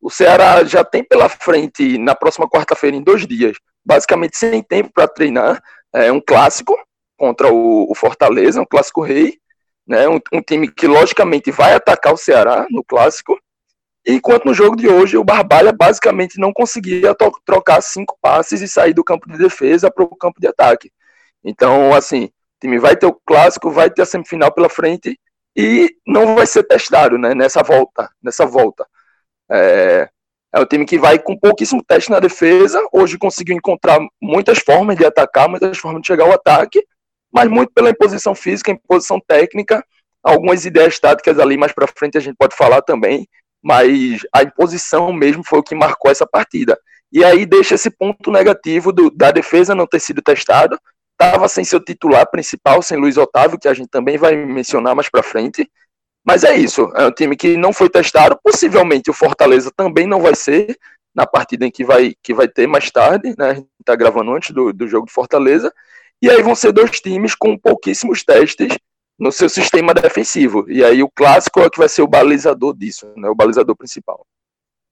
[0.01, 4.91] O Ceará já tem pela frente, na próxima quarta-feira, em dois dias, basicamente sem tempo
[4.93, 5.61] para treinar,
[5.93, 6.77] é um clássico
[7.17, 9.39] contra o, o Fortaleza, um clássico rei,
[9.89, 10.07] né?
[10.07, 13.37] Um, um time que logicamente vai atacar o Ceará no clássico
[14.07, 18.93] Enquanto no jogo de hoje o Barbalha basicamente não conseguia trocar cinco passes e sair
[18.93, 20.91] do campo de defesa para o campo de ataque.
[21.43, 25.19] Então, assim, o time vai ter o clássico, vai ter a semifinal pela frente
[25.55, 27.35] e não vai ser testado, né?
[27.35, 28.87] Nessa volta, nessa volta.
[29.51, 30.09] É,
[30.53, 32.81] É um time que vai com pouquíssimo teste na defesa.
[32.91, 36.83] Hoje conseguiu encontrar muitas formas de atacar, muitas formas de chegar ao ataque,
[37.31, 39.83] mas muito pela imposição física, imposição técnica,
[40.23, 43.27] algumas ideias táticas ali mais para frente a gente pode falar também,
[43.63, 46.79] mas a imposição mesmo foi o que marcou essa partida.
[47.11, 50.79] E aí deixa esse ponto negativo do, da defesa não ter sido testada.
[51.19, 55.09] Estava sem seu titular principal, sem Luiz Otávio, que a gente também vai mencionar mais
[55.09, 55.69] para frente.
[56.23, 60.21] Mas é isso, é um time que não foi testado, possivelmente o Fortaleza também não
[60.21, 60.77] vai ser
[61.15, 63.49] na partida em que vai, que vai ter mais tarde, né?
[63.49, 65.73] A gente está gravando antes do, do jogo de Fortaleza.
[66.21, 68.77] E aí vão ser dois times com pouquíssimos testes
[69.17, 70.69] no seu sistema defensivo.
[70.69, 73.29] E aí o clássico é que vai ser o balizador disso, né?
[73.29, 74.25] O balizador principal.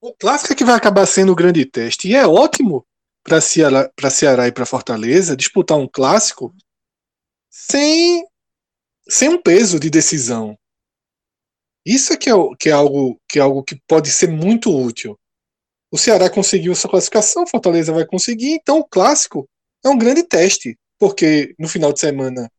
[0.01, 2.07] O clássico é que vai acabar sendo o grande teste.
[2.07, 2.85] E é ótimo
[3.23, 6.53] para Ceará, Ceará e para Fortaleza disputar um clássico
[7.49, 8.25] sem,
[9.09, 10.57] sem um peso de decisão.
[11.85, 15.17] Isso é que é, que é, algo, que é algo que pode ser muito útil.
[15.89, 19.49] O Ceará conseguiu essa classificação, Fortaleza vai conseguir, então o clássico
[19.85, 22.51] é um grande teste, porque no final de semana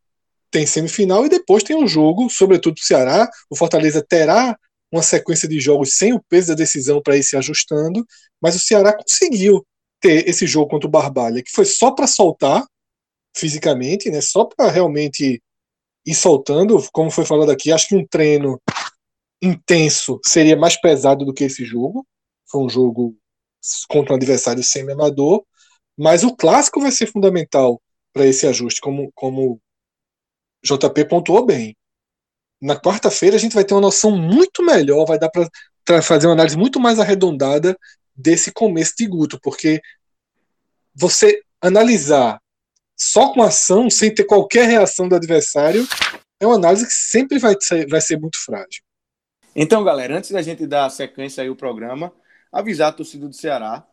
[0.51, 3.29] tem semifinal e depois tem um jogo, sobretudo o Ceará.
[3.51, 4.59] O Fortaleza terá
[4.91, 8.07] uma sequência de jogos sem o peso da decisão para ir se ajustando,
[8.41, 9.67] mas o Ceará conseguiu
[10.01, 12.65] ter esse jogo contra o Barbalha, que foi só para soltar
[13.37, 14.21] fisicamente, né?
[14.21, 15.43] Só para realmente
[16.07, 18.61] ir soltando, como foi falado aqui, acho que um treino
[19.43, 22.07] intenso seria mais pesado do que esse jogo.
[22.51, 23.15] Foi um jogo
[23.89, 25.45] contra um adversário semi-amador,
[25.97, 27.81] mas o clássico vai ser fundamental
[28.19, 29.61] para esse ajuste, como, como
[30.65, 31.77] JP pontuou bem.
[32.61, 36.33] Na quarta-feira a gente vai ter uma noção muito melhor, vai dar para fazer uma
[36.33, 37.79] análise muito mais arredondada
[38.17, 39.81] desse começo de Guto, porque
[40.93, 42.43] você analisar
[42.97, 45.87] só com ação, sem ter qualquer reação do adversário,
[46.41, 48.83] é uma análise que sempre vai ser, vai ser muito frágil.
[49.55, 52.13] Então, galera, antes da gente dar sequência aí ao programa,
[52.51, 53.87] avisar a torcida do Ceará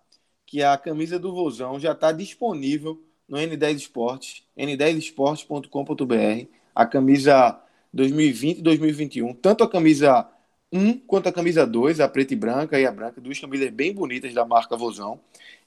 [0.47, 7.59] que a camisa do Vozão já está disponível no N10 Esportes, n10esportes.com.br, a camisa
[7.93, 10.27] 2020 e 2021, tanto a camisa
[10.71, 13.93] 1 quanto a camisa 2, a preta e branca e a branca, duas camisas bem
[13.93, 15.19] bonitas da marca Vozão.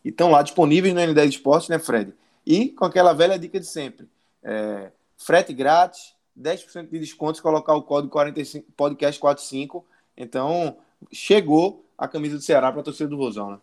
[0.05, 2.13] Estão lá disponíveis no N10 Esportes, né, Fred?
[2.47, 4.09] E com aquela velha dica de sempre:
[4.43, 9.85] é, frete grátis, 10% de desconto se colocar o código 45, podcast 45.
[10.17, 10.79] Então,
[11.13, 13.59] chegou a camisa do Ceará para a torcida do Vozão, né?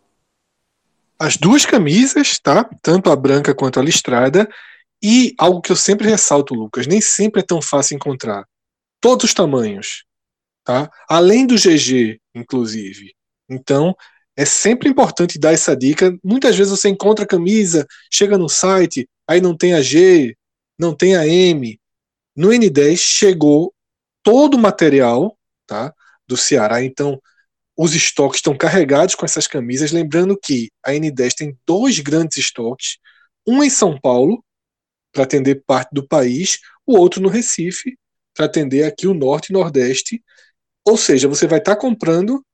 [1.18, 2.70] As duas camisas, tá?
[2.82, 4.48] Tanto a branca quanto a listrada.
[5.04, 8.46] E algo que eu sempre ressalto, Lucas, nem sempre é tão fácil encontrar.
[9.00, 10.04] Todos os tamanhos,
[10.64, 10.90] tá?
[11.08, 13.14] Além do GG, inclusive.
[13.50, 13.96] Então,
[14.36, 16.18] é sempre importante dar essa dica.
[16.24, 20.36] Muitas vezes você encontra a camisa, chega no site, aí não tem a G,
[20.78, 21.80] não tem a M.
[22.36, 23.74] No N10 chegou
[24.22, 25.94] todo o material, tá?
[26.28, 26.84] Do Ceará.
[26.84, 27.22] Então,
[27.78, 29.92] os estoques estão carregados com essas camisas.
[29.92, 32.98] Lembrando que a N10 tem dois grandes estoques,
[33.46, 34.44] um em São Paulo,
[35.12, 37.98] para atender parte do país, o outro no Recife,
[38.34, 40.24] para atender aqui o Norte e Nordeste.
[40.86, 42.46] Ou seja, você vai estar tá comprando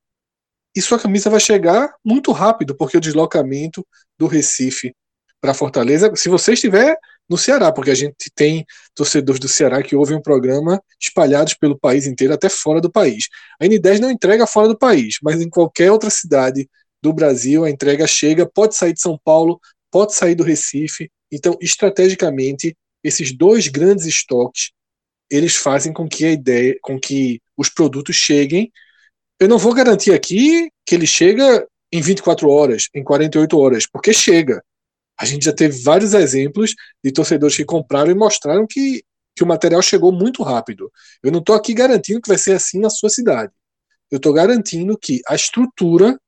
[0.74, 3.86] e sua camisa vai chegar muito rápido, porque o deslocamento
[4.18, 4.94] do Recife
[5.40, 6.96] para Fortaleza, se você estiver
[7.32, 8.64] no Ceará, porque a gente tem
[8.94, 13.28] torcedores do Ceará que ouvem um programa espalhados pelo país inteiro, até fora do país.
[13.58, 16.68] A N10 não entrega fora do país, mas em qualquer outra cidade
[17.02, 19.58] do Brasil a entrega chega, pode sair de São Paulo,
[19.90, 21.10] pode sair do Recife.
[21.32, 24.70] Então, estrategicamente, esses dois grandes estoques,
[25.30, 28.70] eles fazem com que a ideia, com que os produtos cheguem.
[29.40, 34.12] Eu não vou garantir aqui que ele chega em 24 horas, em 48 horas, porque
[34.12, 34.62] chega.
[35.22, 39.04] A gente já teve vários exemplos de torcedores que compraram e mostraram que,
[39.36, 40.90] que o material chegou muito rápido.
[41.22, 43.52] Eu não estou aqui garantindo que vai ser assim na sua cidade.
[44.10, 46.18] Eu estou garantindo que a estrutura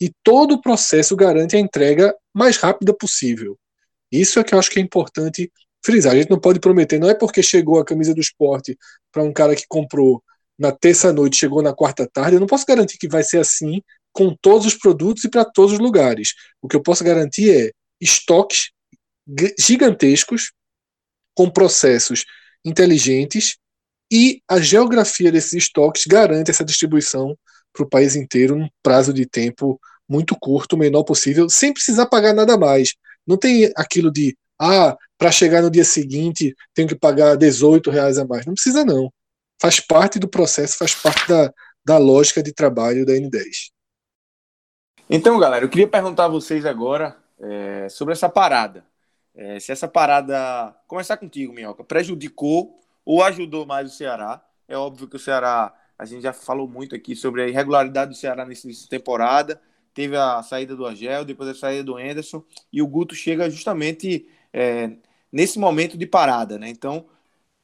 [0.00, 3.58] e todo o processo garante a entrega mais rápida possível.
[4.12, 5.50] Isso é que eu acho que é importante
[5.84, 6.12] frisar.
[6.12, 8.78] A gente não pode prometer, não é porque chegou a camisa do esporte
[9.10, 10.22] para um cara que comprou
[10.56, 13.82] na terça-noite, chegou na quarta-tarde, eu não posso garantir que vai ser assim
[14.12, 16.32] com todos os produtos e para todos os lugares.
[16.62, 18.70] O que eu posso garantir é estoques
[19.58, 20.52] gigantescos
[21.34, 22.24] com processos
[22.64, 23.56] inteligentes
[24.10, 27.36] e a geografia desses estoques garante essa distribuição
[27.72, 32.06] para o país inteiro num prazo de tempo muito curto, o menor possível, sem precisar
[32.06, 32.94] pagar nada mais.
[33.26, 38.18] Não tem aquilo de, ah, para chegar no dia seguinte tenho que pagar 18 reais
[38.18, 38.46] a mais.
[38.46, 39.12] Não precisa não.
[39.60, 41.52] Faz parte do processo, faz parte da,
[41.84, 43.70] da lógica de trabalho da N10.
[45.10, 48.84] Então, galera, eu queria perguntar a vocês agora é, sobre essa parada.
[49.34, 50.74] É, se essa parada.
[50.86, 54.44] Começar contigo, Minhoca, prejudicou ou ajudou mais o Ceará?
[54.68, 58.16] É óbvio que o Ceará, a gente já falou muito aqui sobre a irregularidade do
[58.16, 59.60] Ceará nessa temporada.
[59.94, 64.28] teve a saída do Argel, depois a saída do Anderson, e o Guto chega justamente
[64.52, 64.92] é,
[65.32, 66.68] nesse momento de parada, né?
[66.68, 67.06] Então,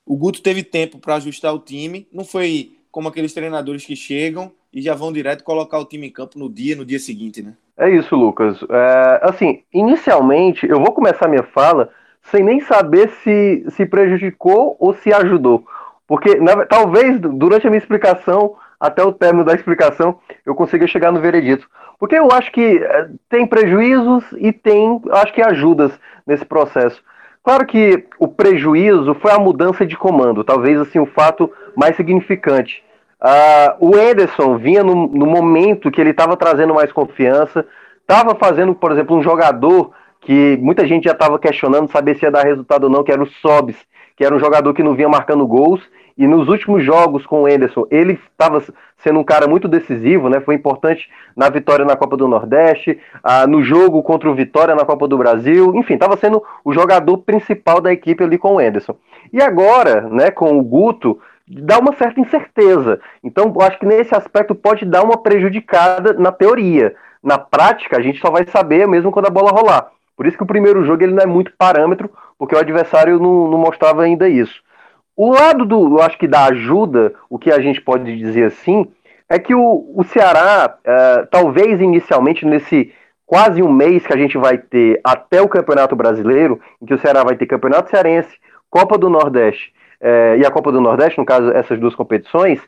[0.04, 4.52] o Guto teve tempo para ajustar o time, não foi como aqueles treinadores que chegam
[4.72, 7.56] e já vão direto colocar o time em campo no dia, no dia seguinte, né?
[7.76, 8.62] É isso, Lucas.
[8.68, 11.88] É, assim, inicialmente, eu vou começar minha fala
[12.24, 15.64] sem nem saber se se prejudicou ou se ajudou.
[16.06, 21.10] Porque na, talvez durante a minha explicação, até o término da explicação, eu consiga chegar
[21.10, 21.68] no veredito.
[21.98, 27.02] Porque eu acho que é, tem prejuízos e tem, acho que ajudas nesse processo.
[27.42, 32.84] Claro que o prejuízo foi a mudança de comando, talvez assim o fato mais significante.
[33.22, 37.64] Uh, o Ederson vinha no, no momento que ele estava trazendo mais confiança,
[38.00, 42.32] estava fazendo, por exemplo, um jogador que muita gente já estava questionando saber se ia
[42.32, 43.76] dar resultado ou não, que era o Sobis,
[44.16, 45.80] que era um jogador que não vinha marcando gols,
[46.16, 48.62] e nos últimos jogos com o Enderson, ele estava
[48.98, 50.40] sendo um cara muito decisivo, né?
[50.40, 54.84] Foi importante na vitória na Copa do Nordeste, ah, no jogo contra o Vitória na
[54.84, 58.94] Copa do Brasil, enfim, estava sendo o jogador principal da equipe ali com o Enderson.
[59.32, 61.18] E agora, né, com o Guto,
[61.60, 63.00] dá uma certa incerteza.
[63.22, 66.94] Então, acho que nesse aspecto pode dar uma prejudicada na teoria.
[67.22, 69.90] Na prática, a gente só vai saber mesmo quando a bola rolar.
[70.16, 73.48] Por isso que o primeiro jogo ele não é muito parâmetro, porque o adversário não,
[73.48, 74.62] não mostrava ainda isso.
[75.16, 78.90] O lado do, eu acho que da ajuda, o que a gente pode dizer assim,
[79.28, 82.92] é que o, o Ceará, é, talvez inicialmente nesse
[83.26, 86.98] quase um mês que a gente vai ter até o Campeonato Brasileiro, em que o
[86.98, 88.36] Ceará vai ter Campeonato Cearense,
[88.68, 92.60] Copa do Nordeste é, e a Copa do Nordeste, no caso essas duas competições,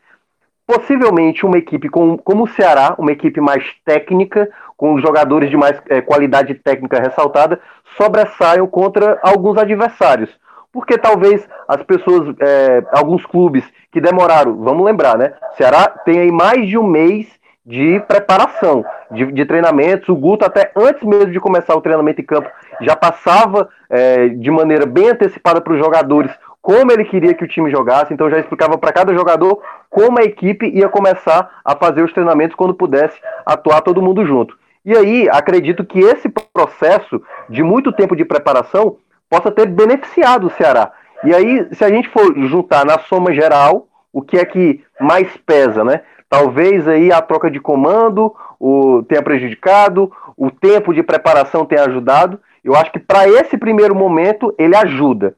[0.67, 5.81] possivelmente uma equipe com, como o Ceará, uma equipe mais técnica, com jogadores de mais
[5.89, 7.61] é, qualidade técnica ressaltada,
[7.97, 10.31] sobressaiam contra alguns adversários
[10.75, 15.33] porque talvez as pessoas, é, alguns clubes que demoraram, vamos lembrar, né?
[15.57, 17.29] Ceará tem aí mais de um mês
[17.65, 20.09] de preparação, de, de treinamentos.
[20.09, 24.51] O Guto, até antes mesmo de começar o treinamento em campo, já passava é, de
[24.51, 26.33] maneira bem antecipada para os jogadores
[26.65, 30.23] como ele queria que o time jogasse, então já explicava para cada jogador como a
[30.23, 34.57] equipe ia começar a fazer os treinamentos quando pudesse atuar todo mundo junto.
[34.83, 38.97] E aí, acredito que esse processo de muito tempo de preparação
[39.29, 40.91] possa ter beneficiado o Ceará.
[41.23, 45.37] E aí, se a gente for juntar na soma geral, o que é que mais
[45.45, 46.01] pesa, né?
[46.31, 52.41] Talvez aí a troca de comando o, tenha prejudicado, o tempo de preparação tenha ajudado.
[52.65, 55.37] Eu acho que para esse primeiro momento ele ajuda.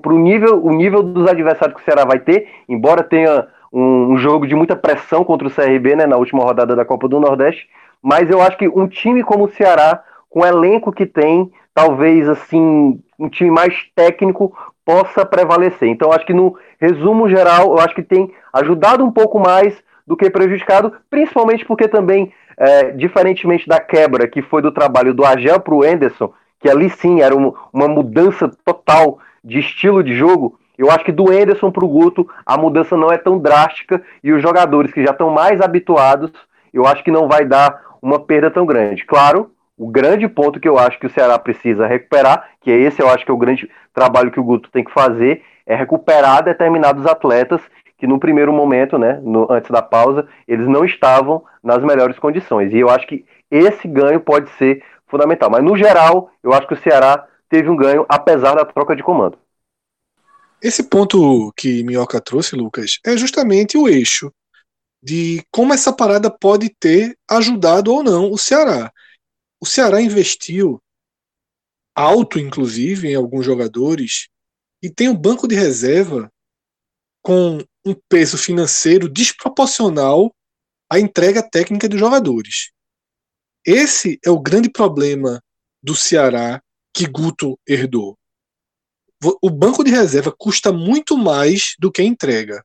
[0.00, 4.12] Para o nível, o nível dos adversários que o Ceará vai ter, embora tenha um,
[4.12, 7.18] um, jogo de muita pressão contra o CRB né, na última rodada da Copa do
[7.18, 7.68] Nordeste,
[8.00, 12.28] mas eu acho que um time como o Ceará, com o elenco que tem, talvez
[12.28, 15.88] assim um time mais técnico possa prevalecer.
[15.88, 20.16] Então, acho que no resumo geral, eu acho que tem ajudado um pouco mais do
[20.16, 25.58] que prejudicado, principalmente porque também, é, diferentemente da quebra que foi do trabalho do Agel
[25.58, 30.58] para o Anderson, que ali sim era um, uma mudança total de estilo de jogo,
[30.76, 34.32] eu acho que do Anderson para o Guto a mudança não é tão drástica e
[34.32, 36.32] os jogadores que já estão mais habituados,
[36.72, 39.04] eu acho que não vai dar uma perda tão grande.
[39.04, 43.00] Claro, o grande ponto que eu acho que o Ceará precisa recuperar, que é esse
[43.00, 46.42] eu acho que é o grande trabalho que o Guto tem que fazer, é recuperar
[46.42, 47.60] determinados atletas
[47.96, 52.72] que no primeiro momento, né, no, antes da pausa, eles não estavam nas melhores condições.
[52.72, 55.48] E eu acho que esse ganho pode ser fundamental.
[55.48, 57.24] Mas no geral, eu acho que o Ceará
[57.54, 59.38] teve um ganho apesar da troca de comando.
[60.60, 64.32] Esse ponto que Minhoca trouxe, Lucas, é justamente o eixo
[65.00, 68.92] de como essa parada pode ter ajudado ou não o Ceará.
[69.60, 70.82] O Ceará investiu
[71.94, 74.28] alto, inclusive, em alguns jogadores
[74.82, 76.28] e tem um banco de reserva
[77.22, 80.34] com um peso financeiro desproporcional
[80.90, 82.72] à entrega técnica dos jogadores.
[83.64, 85.40] Esse é o grande problema
[85.80, 86.60] do Ceará
[86.94, 88.16] que Guto herdou.
[89.42, 92.64] O banco de reserva custa muito mais do que entrega.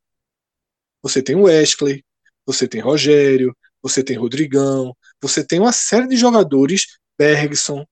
[1.01, 2.03] Você tem o Wesley,
[2.45, 7.85] você tem Rogério, você tem Rodrigão, você tem uma série de jogadores, Bergson,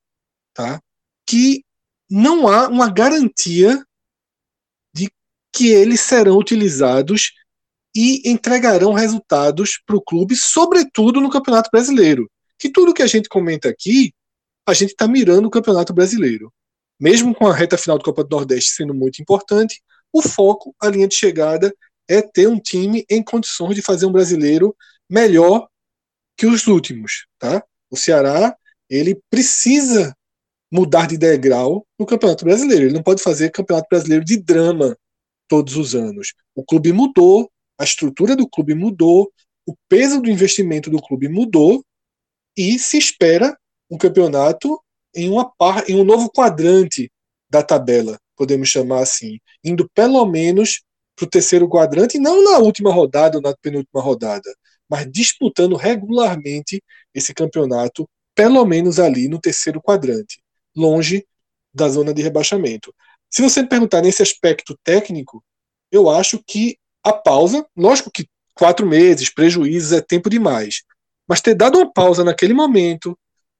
[0.53, 0.81] tá?
[1.27, 1.63] que
[2.09, 3.83] não há uma garantia
[4.93, 5.11] de
[5.53, 7.33] que eles serão utilizados
[7.93, 12.29] e entregarão resultados para o clube, sobretudo no Campeonato Brasileiro.
[12.57, 14.13] Que tudo que a gente comenta aqui,
[14.67, 16.53] a gente está mirando o Campeonato Brasileiro.
[16.99, 20.89] Mesmo com a reta final do Copa do Nordeste sendo muito importante, o foco, a
[20.89, 21.73] linha de chegada,
[22.07, 24.75] é ter um time em condições de fazer um brasileiro
[25.09, 25.67] melhor
[26.35, 27.63] que os últimos, tá?
[27.89, 28.55] O Ceará,
[28.89, 30.15] ele precisa
[30.71, 32.85] mudar de degrau no Campeonato Brasileiro.
[32.85, 34.97] Ele não pode fazer Campeonato Brasileiro de drama
[35.47, 36.33] todos os anos.
[36.53, 37.49] O clube mudou,
[37.79, 39.31] a estrutura do clube mudou,
[39.65, 41.83] o peso do investimento do clube mudou
[42.55, 43.57] e se espera
[43.89, 44.79] um campeonato
[45.15, 47.11] em, uma par, em um novo quadrante
[47.49, 50.83] da tabela, podemos chamar assim, indo pelo menos
[51.15, 54.53] para o terceiro quadrante, não na última rodada ou na penúltima rodada,
[54.89, 56.81] mas disputando regularmente
[57.13, 60.41] esse campeonato, pelo menos ali no terceiro quadrante,
[60.75, 61.25] longe
[61.73, 62.93] da zona de rebaixamento.
[63.29, 65.43] Se você me perguntar nesse aspecto técnico,
[65.91, 70.83] eu acho que a pausa, lógico que quatro meses, prejuízos é tempo demais,
[71.27, 73.17] mas ter dado uma pausa naquele momento,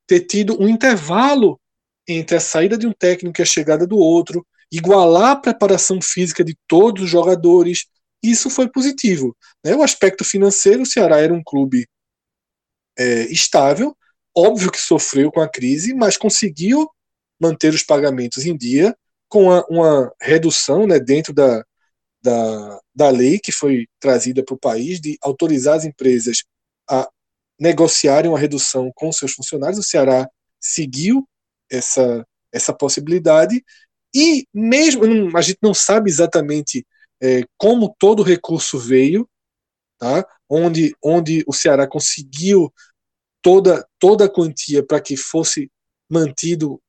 [0.08, 1.60] ter tido um intervalo
[2.08, 6.44] entre a saída de um técnico e a chegada do outro, igualar a preparação física
[6.44, 7.86] de todos os jogadores,
[8.24, 9.36] isso foi positivo.
[9.64, 9.76] Né?
[9.76, 11.88] O aspecto financeiro, o Ceará era um clube
[12.98, 13.96] é, estável,
[14.36, 16.90] óbvio que sofreu com a crise, mas conseguiu
[17.40, 18.96] manter os pagamentos em dia,
[19.30, 21.64] com uma, uma redução né, dentro da,
[22.22, 26.44] da, da lei que foi trazida para o país, de autorizar as empresas
[26.90, 27.08] a
[27.60, 29.80] negociarem uma redução com seus funcionários.
[29.80, 30.30] O Ceará
[30.60, 31.28] seguiu
[31.70, 33.64] essa, essa possibilidade
[34.16, 35.04] e mesmo
[35.38, 36.86] a gente não sabe exatamente
[37.22, 39.28] é, como todo o recurso veio,
[39.98, 40.26] tá?
[40.50, 42.72] onde, onde o Ceará conseguiu
[43.42, 45.72] toda, toda a quantia para que fosse
[46.10, 46.82] mantido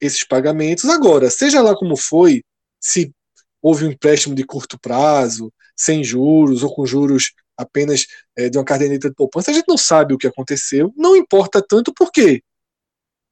[0.00, 0.86] esses pagamentos.
[0.86, 2.42] Agora, seja lá como foi,
[2.80, 3.12] se
[3.60, 7.32] houve um empréstimo de curto prazo, sem juros ou com juros
[7.62, 8.06] apenas
[8.36, 10.92] é, de uma caderneta de poupança, a gente não sabe o que aconteceu.
[10.96, 12.42] Não importa tanto por quê?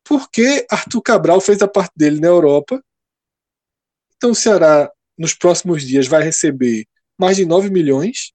[0.05, 2.83] Porque Arthur Cabral fez a parte dele na Europa.
[4.17, 6.87] Então o Ceará, nos próximos dias, vai receber
[7.19, 8.33] mais de 9 milhões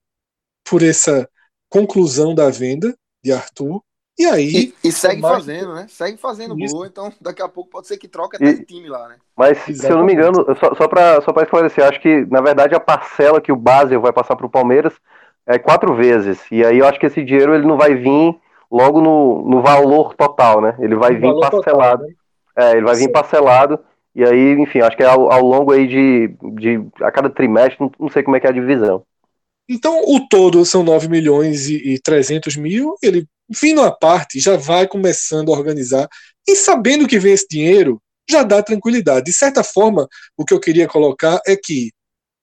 [0.63, 1.29] por essa
[1.69, 3.81] conclusão da venda de Arthur.
[4.17, 4.73] E aí.
[4.83, 5.35] E, e segue mais...
[5.35, 5.87] fazendo, né?
[5.89, 6.73] Segue fazendo Isso.
[6.73, 8.59] boa, então daqui a pouco pode ser que troque até e...
[8.59, 9.17] de time lá, né?
[9.35, 9.81] Mas, Exatamente.
[9.81, 12.79] se eu não me engano, só, só para só esclarecer, acho que, na verdade, a
[12.79, 14.93] parcela que o Basel vai passar para o Palmeiras
[15.47, 16.39] é quatro vezes.
[16.51, 18.35] E aí eu acho que esse dinheiro ele não vai vir
[18.71, 20.75] logo no, no valor total, né?
[20.79, 21.61] Ele vai vir parcelado.
[21.61, 22.13] Total, né?
[22.57, 23.05] É, ele vai Sim.
[23.05, 23.79] vir parcelado.
[24.15, 26.81] E aí, enfim, acho que é ao, ao longo aí de, de.
[27.01, 29.03] a cada trimestre, não, não sei como é que é a divisão.
[29.67, 32.95] Então, o todo são 9 milhões e, e 300 mil.
[33.01, 36.07] Ele, vindo à parte, já vai começando a organizar.
[36.47, 39.25] E sabendo que vem esse dinheiro, já dá tranquilidade.
[39.25, 41.91] De certa forma, o que eu queria colocar é que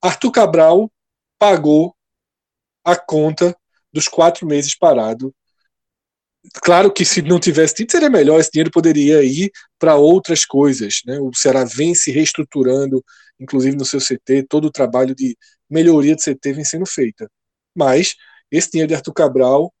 [0.01, 0.91] Arthur Cabral
[1.39, 1.92] pagou
[2.83, 3.55] a conta
[3.91, 5.33] dos quatro meses parado.
[6.55, 11.01] Claro que se não tivesse tido, seria melhor, esse dinheiro poderia ir para outras coisas.
[11.05, 11.17] Né?
[11.19, 13.03] O Ceará vem se reestruturando,
[13.39, 15.37] inclusive no seu CT, todo o trabalho de
[15.69, 17.29] melhoria do CT vem sendo feita.
[17.75, 18.15] Mas
[18.51, 19.73] esse dinheiro de Arthur Cabral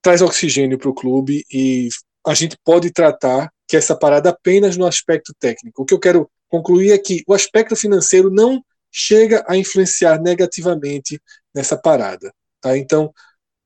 [0.00, 1.88] traz oxigênio para o clube e
[2.26, 5.82] a gente pode tratar que essa parada apenas no aspecto técnico.
[5.82, 11.20] O que eu quero concluir é que o aspecto financeiro não chega a influenciar negativamente
[11.54, 12.32] nessa parada.
[12.60, 12.76] Tá?
[12.76, 13.12] Então,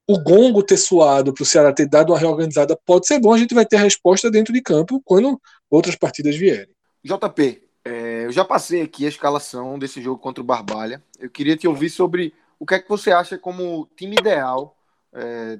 [0.06, 3.38] o gongo ter suado para o Ceará ter dado uma reorganizada pode ser bom, a
[3.38, 6.74] gente vai ter a resposta dentro de campo quando outras partidas vierem.
[7.04, 11.02] JP, é, eu já passei aqui a escalação desse jogo contra o Barbalha.
[11.18, 14.76] Eu queria te ouvir sobre o que é que você acha como time ideal
[15.12, 15.58] é,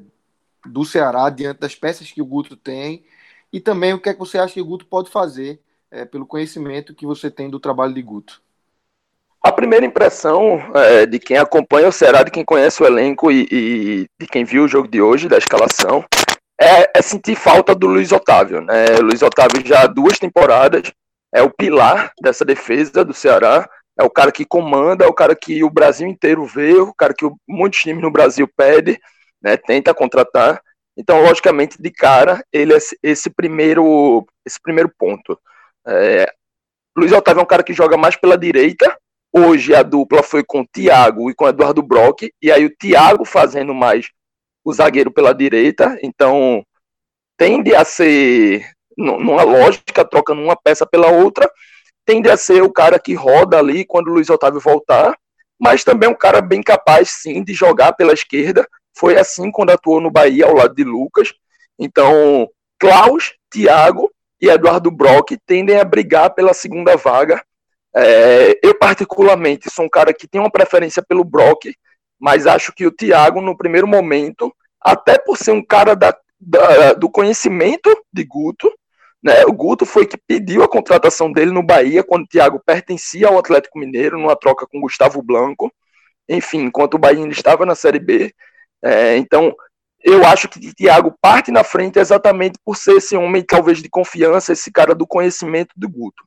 [0.66, 3.04] do Ceará diante das peças que o Guto tem
[3.52, 5.60] e também o que é que você acha que o Guto pode fazer
[5.90, 8.42] é, pelo conhecimento que você tem do trabalho de Guto.
[9.43, 13.49] A primeira impressão é, de quem acompanha o Ceará, de quem conhece o elenco e,
[13.51, 16.05] e de quem viu o jogo de hoje, da escalação,
[16.61, 18.61] é, é, sentir falta do Luiz Otávio.
[18.61, 18.97] Né?
[19.01, 20.93] Luiz Otávio já há duas temporadas
[21.34, 23.68] é o pilar dessa defesa do Ceará,
[23.99, 27.14] é o cara que comanda, é o cara que o Brasil inteiro vê, o cara
[27.14, 28.99] que muitos times no Brasil pedem,
[29.43, 30.61] né, tenta contratar.
[30.97, 35.38] Então, logicamente, de cara, ele é esse primeiro, esse primeiro ponto.
[35.86, 36.30] É,
[36.97, 38.95] Luiz Otávio é um cara que joga mais pela direita,
[39.35, 42.76] Hoje a dupla foi com o Thiago e com o Eduardo Brock, e aí o
[42.76, 44.11] Thiago fazendo mais
[44.62, 46.62] o zagueiro pela direita, então
[47.39, 48.62] tende a ser,
[48.95, 51.51] numa lógica, trocando uma peça pela outra,
[52.05, 55.16] tende a ser o cara que roda ali quando o Luiz Otávio voltar,
[55.59, 58.68] mas também um cara bem capaz, sim, de jogar pela esquerda.
[58.95, 61.33] Foi assim quando atuou no Bahia, ao lado de Lucas.
[61.78, 67.43] Então, Klaus, Thiago e Eduardo Brock tendem a brigar pela segunda vaga
[67.95, 71.74] é, eu, particularmente, sou um cara que tem uma preferência pelo Brock,
[72.18, 76.95] mas acho que o Thiago, no primeiro momento, até por ser um cara da, da,
[76.95, 78.72] do conhecimento de Guto,
[79.22, 83.28] né, o Guto foi que pediu a contratação dele no Bahia, quando o Thiago pertencia
[83.28, 85.72] ao Atlético Mineiro, numa troca com Gustavo Blanco,
[86.28, 88.34] enfim, enquanto o Bahia ainda estava na Série B.
[88.82, 89.55] É, então,
[90.03, 93.88] eu acho que o Thiago parte na frente exatamente por ser esse homem, talvez, de
[93.88, 96.24] confiança, esse cara do conhecimento do Guto.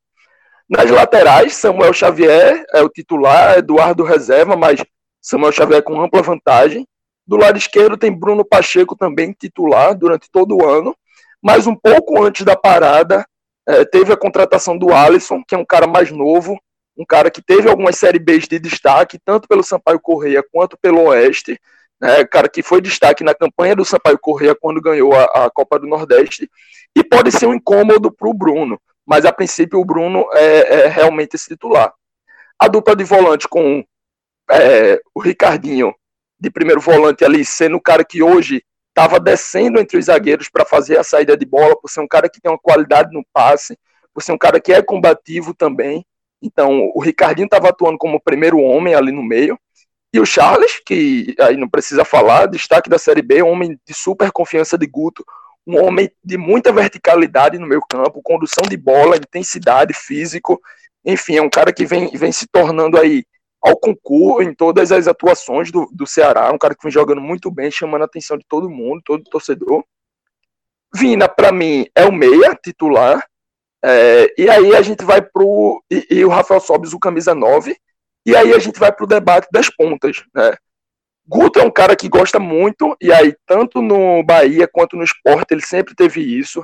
[0.67, 4.83] Nas laterais, Samuel Xavier é o titular, Eduardo reserva, mas
[5.21, 6.87] Samuel Xavier com ampla vantagem.
[7.25, 10.95] Do lado esquerdo tem Bruno Pacheco também titular durante todo o ano,
[11.41, 13.25] mas um pouco antes da parada
[13.67, 16.59] é, teve a contratação do Alisson, que é um cara mais novo,
[16.97, 21.03] um cara que teve algumas série Bs de destaque, tanto pelo Sampaio Correia quanto pelo
[21.09, 21.59] Oeste,
[22.01, 25.77] né, cara que foi destaque na campanha do Sampaio Correia quando ganhou a, a Copa
[25.77, 26.49] do Nordeste,
[26.95, 30.87] e pode ser um incômodo para o Bruno, mas a princípio o Bruno é, é,
[30.87, 31.93] realmente esse titular.
[32.59, 33.83] A dupla de volante com
[34.49, 35.93] é, o Ricardinho
[36.39, 40.65] de primeiro volante ali, sendo o cara que hoje estava descendo entre os zagueiros para
[40.65, 43.77] fazer a saída de bola, por ser um cara que tem uma qualidade no passe,
[44.13, 46.05] por ser um cara que é combativo também.
[46.41, 49.59] Então, o Ricardinho estava atuando como primeiro homem ali no meio.
[50.13, 54.31] E o Charles, que aí não precisa falar, destaque da Série B, homem de super
[54.31, 55.25] confiança de Guto,
[55.65, 60.61] um homem de muita verticalidade no meio campo, condução de bola, intensidade, físico.
[61.03, 63.23] Enfim, é um cara que vem, vem se tornando aí
[63.61, 67.49] ao concurso em todas as atuações do, do Ceará, um cara que vem jogando muito
[67.49, 69.83] bem, chamando a atenção de todo mundo, todo torcedor.
[70.93, 73.25] Vina, para mim, é o meia titular.
[73.83, 75.83] É, e aí a gente vai pro.
[75.91, 77.75] E, e, o Rafael Sobis, o camisa 9.
[78.25, 80.23] E aí a gente vai pro debate das pontas.
[80.33, 80.55] Né?
[81.27, 85.53] Guto é um cara que gosta muito, e aí, tanto no Bahia quanto no esporte,
[85.53, 86.63] ele sempre teve isso,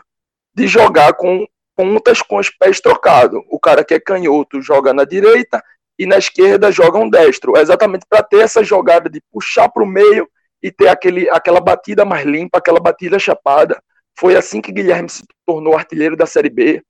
[0.54, 3.42] de jogar com pontas com os pés trocados.
[3.50, 5.64] O cara que é canhoto joga na direita
[5.98, 9.88] e na esquerda joga um destro, exatamente para ter essa jogada de puxar para o
[9.88, 10.30] meio
[10.62, 13.82] e ter aquele, aquela batida mais limpa, aquela batida chapada.
[14.18, 16.84] Foi assim que Guilherme se tornou artilheiro da Série B.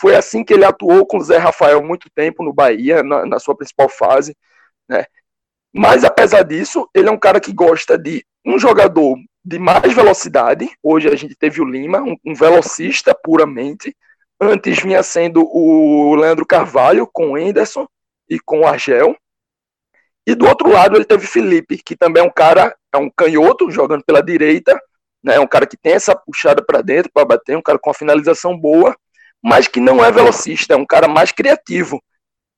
[0.00, 3.38] Foi assim que ele atuou com o Zé Rafael muito tempo no Bahia, na, na
[3.38, 4.34] sua principal fase.
[4.88, 5.04] Né?
[5.72, 10.70] Mas apesar disso, ele é um cara que gosta de um jogador de mais velocidade.
[10.82, 13.96] Hoje a gente teve o Lima, um, velocista puramente.
[14.40, 17.86] Antes vinha sendo o Leandro Carvalho com o Enderson
[18.28, 19.16] e com o Argel.
[20.26, 23.70] E do outro lado ele teve Felipe, que também é um cara, é um canhoto,
[23.70, 24.78] jogando pela direita,
[25.22, 25.36] né?
[25.36, 27.94] É um cara que tem essa puxada para dentro para bater, um cara com uma
[27.94, 28.94] finalização boa,
[29.42, 32.02] mas que não é velocista, é um cara mais criativo.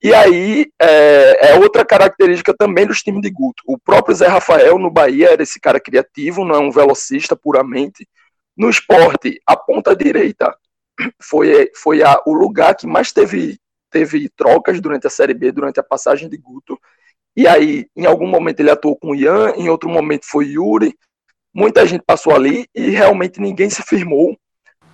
[0.02, 3.62] E aí é, é, outra característica também dos times de Guto.
[3.66, 8.08] O próprio Zé Rafael no Bahia era esse cara criativo, não é um velocista puramente.
[8.56, 10.56] No esporte, a ponta direita
[11.20, 13.58] foi, foi a, o lugar que mais teve
[13.90, 16.80] teve trocas durante a Série B, durante a passagem de Guto.
[17.36, 20.96] E aí, em algum momento ele atuou com o Ian, em outro momento foi Yuri.
[21.52, 24.38] Muita gente passou ali e realmente ninguém se firmou.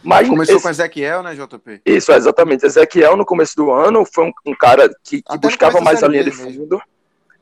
[0.06, 0.62] Mas Começou esse...
[0.62, 1.82] com Ezequiel, né, JP?
[1.84, 2.64] Isso, exatamente.
[2.64, 6.22] Ezequiel, no começo do ano, foi um, um cara que, que buscava mais a linha
[6.22, 6.76] de fundo.
[6.76, 6.82] Mesmo.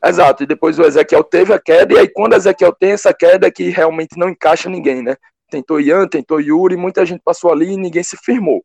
[0.02, 3.12] Exato, e depois o Ezequiel teve a queda, e aí quando o Ezequiel tem essa
[3.14, 5.16] queda, é que realmente não encaixa ninguém, né?
[5.50, 8.62] Tentou Ian, tentou Yuri, muita gente passou ali e ninguém se firmou.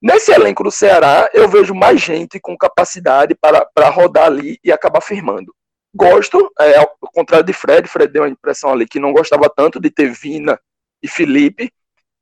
[0.00, 4.70] Nesse elenco do Ceará, eu vejo mais gente com capacidade para, para rodar ali e
[4.70, 5.54] acabar firmando.
[5.94, 9.80] Gosto, é, ao contrário de Fred, Fred deu a impressão ali que não gostava tanto
[9.80, 10.58] de ter Vina
[11.02, 11.72] e Felipe.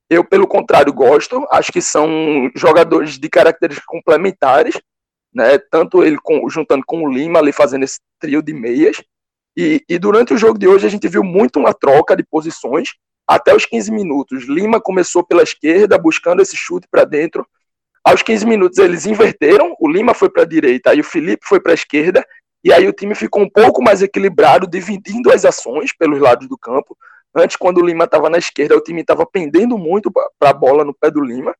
[0.08, 1.46] Eu, pelo contrário, gosto.
[1.50, 4.80] Acho que são jogadores de características complementares,
[5.34, 5.58] né?
[5.58, 9.02] Tanto ele com, juntando com o Lima ali fazendo esse trio de meias.
[9.56, 12.90] E, e durante o jogo de hoje a gente viu muito uma troca de posições
[13.26, 14.44] até os 15 minutos.
[14.44, 17.46] Lima começou pela esquerda, buscando esse chute para dentro.
[18.04, 21.58] Aos 15 minutos eles inverteram, o Lima foi para a direita, aí o Felipe foi
[21.58, 22.24] para a esquerda,
[22.62, 26.56] e aí o time ficou um pouco mais equilibrado, dividindo as ações pelos lados do
[26.56, 26.96] campo.
[27.36, 30.84] Antes, quando o Lima estava na esquerda, o time estava pendendo muito para a bola
[30.84, 31.54] no pé do Lima.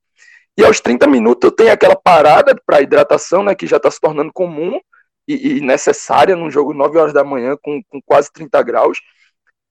[0.57, 4.01] E aos 30 minutos eu tenho aquela parada para hidratação, né, que já está se
[4.01, 4.81] tornando comum
[5.29, 8.99] e, e, necessária num jogo 9 horas da manhã com, com quase 30 graus.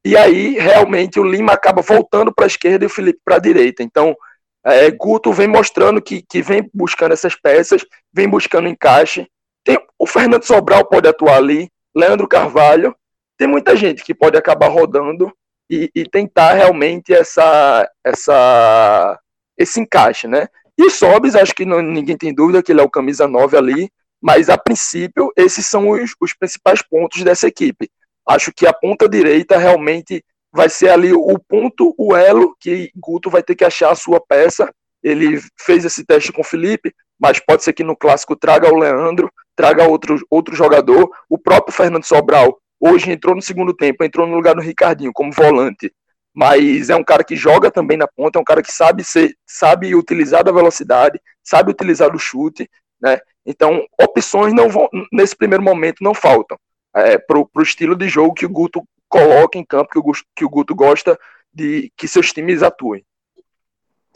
[0.05, 3.39] E aí, realmente, o Lima acaba voltando para a esquerda e o Felipe para a
[3.39, 3.81] direita.
[3.81, 4.15] Então,
[4.63, 7.83] é, Guto vem mostrando que, que vem buscando essas peças,
[8.13, 9.27] vem buscando encaixe.
[9.63, 12.95] Tem, o Fernando Sobral pode atuar ali, Leandro Carvalho.
[13.37, 15.33] Tem muita gente que pode acabar rodando
[15.69, 19.19] e, e tentar realmente essa, essa,
[19.57, 20.47] esse encaixe, né?
[20.77, 23.89] E Sobis, acho que não, ninguém tem dúvida que ele é o camisa 9 ali,
[24.21, 27.89] mas a princípio esses são os, os principais pontos dessa equipe.
[28.27, 33.29] Acho que a ponta direita realmente vai ser ali o ponto, o elo que Guto
[33.29, 34.69] vai ter que achar a sua peça.
[35.03, 38.77] Ele fez esse teste com o Felipe, mas pode ser que no clássico traga o
[38.77, 41.09] Leandro, traga outro, outro jogador.
[41.29, 45.31] O próprio Fernando Sobral hoje entrou no segundo tempo, entrou no lugar do Ricardinho como
[45.31, 45.91] volante,
[46.33, 49.35] mas é um cara que joga também na ponta, é um cara que sabe ser,
[49.45, 52.69] sabe utilizar da velocidade, sabe utilizar do chute,
[53.01, 53.19] né?
[53.45, 56.57] Então opções não vão nesse primeiro momento não faltam
[56.95, 60.23] é, para o estilo de jogo que o Guto coloca em campo que o, Guto,
[60.35, 61.17] que o Guto gosta
[61.53, 63.05] de que seus times atuem.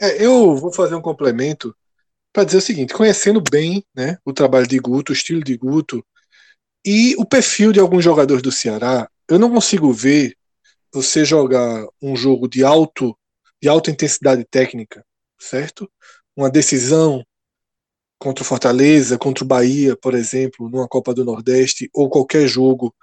[0.00, 1.74] É, eu vou fazer um complemento
[2.32, 6.04] para dizer o seguinte: conhecendo bem né, o trabalho de Guto, o estilo de Guto
[6.84, 10.36] e o perfil de alguns jogadores do Ceará, eu não consigo ver
[10.92, 13.16] você jogar um jogo de alto
[13.62, 15.04] de alta intensidade técnica,
[15.38, 15.90] certo?
[16.34, 17.22] Uma decisão
[18.18, 22.94] contra o Fortaleza, contra o Bahia, por exemplo, numa Copa do Nordeste, ou qualquer jogo,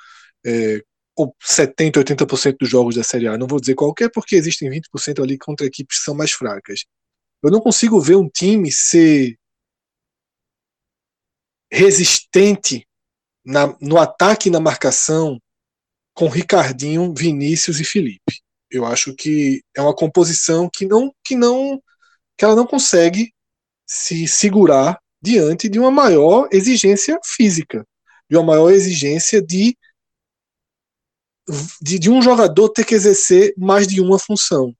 [0.45, 0.81] é,
[1.15, 3.37] ou 70%, 80% dos jogos da Série A.
[3.37, 6.85] Não vou dizer qualquer, porque existem 20% ali contra equipes que são mais fracas.
[7.43, 9.37] Eu não consigo ver um time ser
[11.71, 12.87] resistente
[13.47, 15.41] na, no ataque e na marcação
[16.13, 18.41] com Ricardinho, Vinícius e Felipe.
[18.69, 21.81] Eu acho que é uma composição que não que não
[22.37, 23.31] que ela não consegue
[23.87, 27.87] se segurar diante de uma maior exigência física,
[28.29, 29.77] de uma maior exigência de
[31.81, 34.75] de, de um jogador ter que exercer mais de uma função,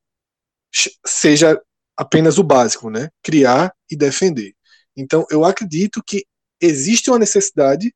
[1.06, 1.58] seja
[1.96, 3.10] apenas o básico, né?
[3.24, 4.54] Criar e defender.
[4.94, 6.26] Então, eu acredito que
[6.60, 7.94] existe uma necessidade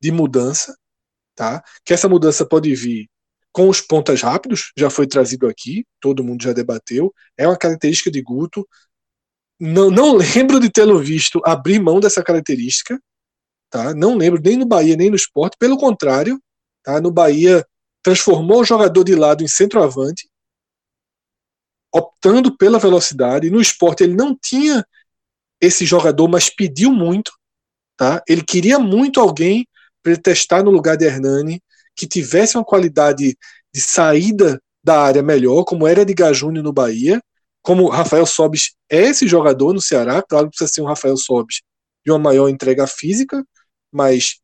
[0.00, 0.76] de mudança,
[1.34, 1.62] tá?
[1.84, 3.08] Que essa mudança pode vir
[3.52, 8.10] com os pontas rápidos, já foi trazido aqui, todo mundo já debateu, é uma característica
[8.10, 8.66] de Guto.
[9.58, 13.00] Não, não lembro de tê-lo visto abrir mão dessa característica,
[13.70, 13.94] tá?
[13.94, 16.40] Não lembro nem no Bahia nem no esporte, pelo contrário,
[16.82, 17.00] tá?
[17.00, 17.66] No Bahia
[18.02, 20.28] transformou o jogador de lado em centroavante,
[21.92, 23.50] optando pela velocidade.
[23.50, 24.84] No esporte ele não tinha
[25.60, 27.32] esse jogador, mas pediu muito,
[27.96, 28.22] tá?
[28.28, 29.66] Ele queria muito alguém
[30.02, 31.62] para ele testar no lugar de Hernani,
[31.96, 33.36] que tivesse uma qualidade
[33.72, 37.20] de saída da área melhor, como era de Júnior no Bahia,
[37.62, 41.60] como Rafael Sobis é esse jogador no Ceará, claro que precisa ser um Rafael Sobis
[42.04, 43.44] de uma maior entrega física,
[43.92, 44.38] mas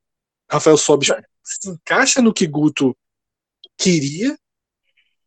[0.51, 1.09] Rafael Sobis
[1.43, 2.97] se encaixa no que Guto
[3.79, 4.37] queria,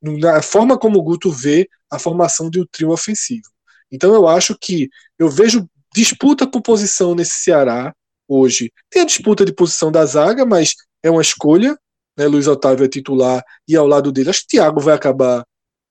[0.01, 3.49] na forma como o Guto vê a formação de um trio ofensivo.
[3.91, 7.95] Então eu acho que eu vejo disputa por posição nesse Ceará
[8.27, 8.71] hoje.
[8.89, 10.73] Tem a disputa de posição da zaga, mas
[11.03, 11.77] é uma escolha
[12.17, 15.45] né, Luiz Otávio é titular e ao lado dele, acho que Thiago vai acabar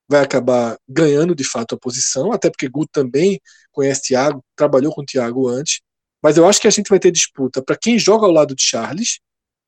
[0.09, 3.41] vai acabar ganhando de fato a posição, até porque Guto também
[3.72, 5.80] conhece Thiago, trabalhou com Thiago antes,
[6.22, 8.62] mas eu acho que a gente vai ter disputa para quem joga ao lado de
[8.62, 9.18] Charles,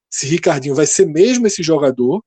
[0.09, 2.23] se Ricardinho vai ser mesmo esse jogador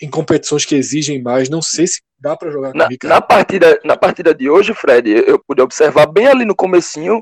[0.00, 2.88] em competições que exigem mais, não sei se dá para jogar com na.
[3.02, 7.20] Na partida, na partida de hoje, Fred, eu pude observar bem ali no comecinho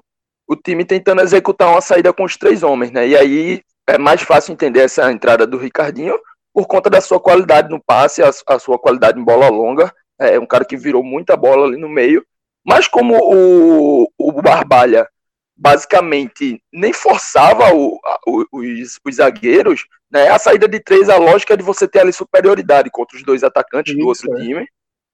[0.53, 3.07] o time tentando executar uma saída com os três homens, né?
[3.09, 6.19] E aí é mais fácil entender essa entrada do Ricardinho
[6.53, 9.93] por conta da sua qualidade no passe, a, a sua qualidade em bola longa.
[10.19, 12.25] É um cara que virou muita bola ali no meio.
[12.65, 15.09] Mas como o, o Barbalha
[15.57, 20.29] basicamente nem forçava o, o, os, os, zagueiros, né?
[20.29, 23.43] A saída de três, a lógica é de você ter ali superioridade contra os dois
[23.43, 24.43] atacantes Isso, do outro é.
[24.43, 24.67] time,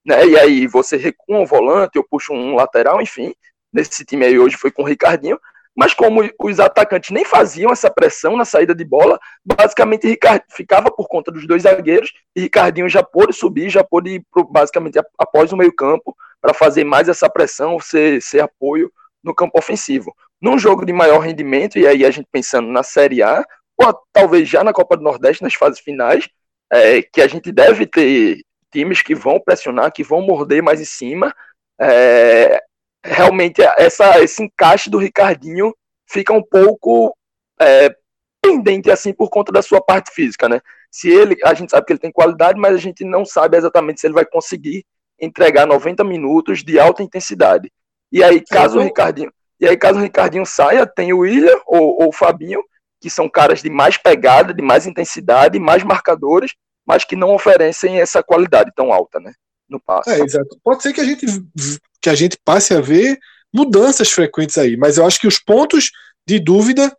[0.04, 0.26] né?
[0.26, 3.34] E aí você recua um volante ou puxa um lateral, enfim.
[3.78, 5.38] Nesse time aí hoje foi com o Ricardinho.
[5.76, 10.90] Mas como os atacantes nem faziam essa pressão na saída de bola, basicamente Ricard, ficava
[10.90, 14.98] por conta dos dois zagueiros e Ricardinho já pôde subir, já pôde ir pro, basicamente
[15.16, 18.90] após o meio campo para fazer mais essa pressão, ser, ser apoio
[19.22, 20.12] no campo ofensivo.
[20.42, 23.44] Num jogo de maior rendimento, e aí a gente pensando na Série A,
[23.76, 26.28] ou talvez já na Copa do Nordeste, nas fases finais,
[26.72, 28.40] é, que a gente deve ter
[28.72, 31.32] times que vão pressionar, que vão morder mais em cima,
[31.80, 32.60] é,
[33.04, 35.74] realmente essa, esse encaixe do Ricardinho
[36.06, 37.16] fica um pouco
[37.60, 37.94] é,
[38.42, 40.60] pendente assim por conta da sua parte física, né?
[40.90, 44.00] Se ele, a gente sabe que ele tem qualidade, mas a gente não sabe exatamente
[44.00, 44.84] se ele vai conseguir
[45.20, 47.70] entregar 90 minutos de alta intensidade.
[48.10, 49.30] E aí, caso o Ricardinho,
[49.60, 52.62] e aí caso o Ricardinho saia, tem o William ou, ou o Fabinho,
[53.00, 56.54] que são caras de mais pegada, de mais intensidade, mais marcadores,
[56.86, 59.32] mas que não oferecem essa qualidade tão alta, né?
[59.68, 60.10] No passe.
[60.10, 60.58] É, exato.
[60.64, 61.26] Pode ser que a gente
[62.08, 63.18] que a gente passe a ver
[63.52, 64.76] mudanças frequentes aí.
[64.76, 65.90] Mas eu acho que os pontos
[66.26, 66.96] de dúvida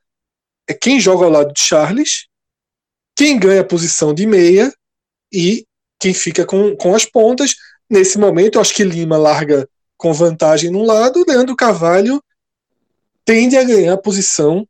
[0.67, 2.27] é quem joga ao lado de Charles,
[3.15, 4.71] quem ganha a posição de meia
[5.33, 5.65] e
[5.99, 7.55] quem fica com, com as pontas.
[7.89, 12.23] Nesse momento, eu acho que Lima larga com vantagem num lado, Leandro Carvalho
[13.25, 14.67] tende a ganhar a posição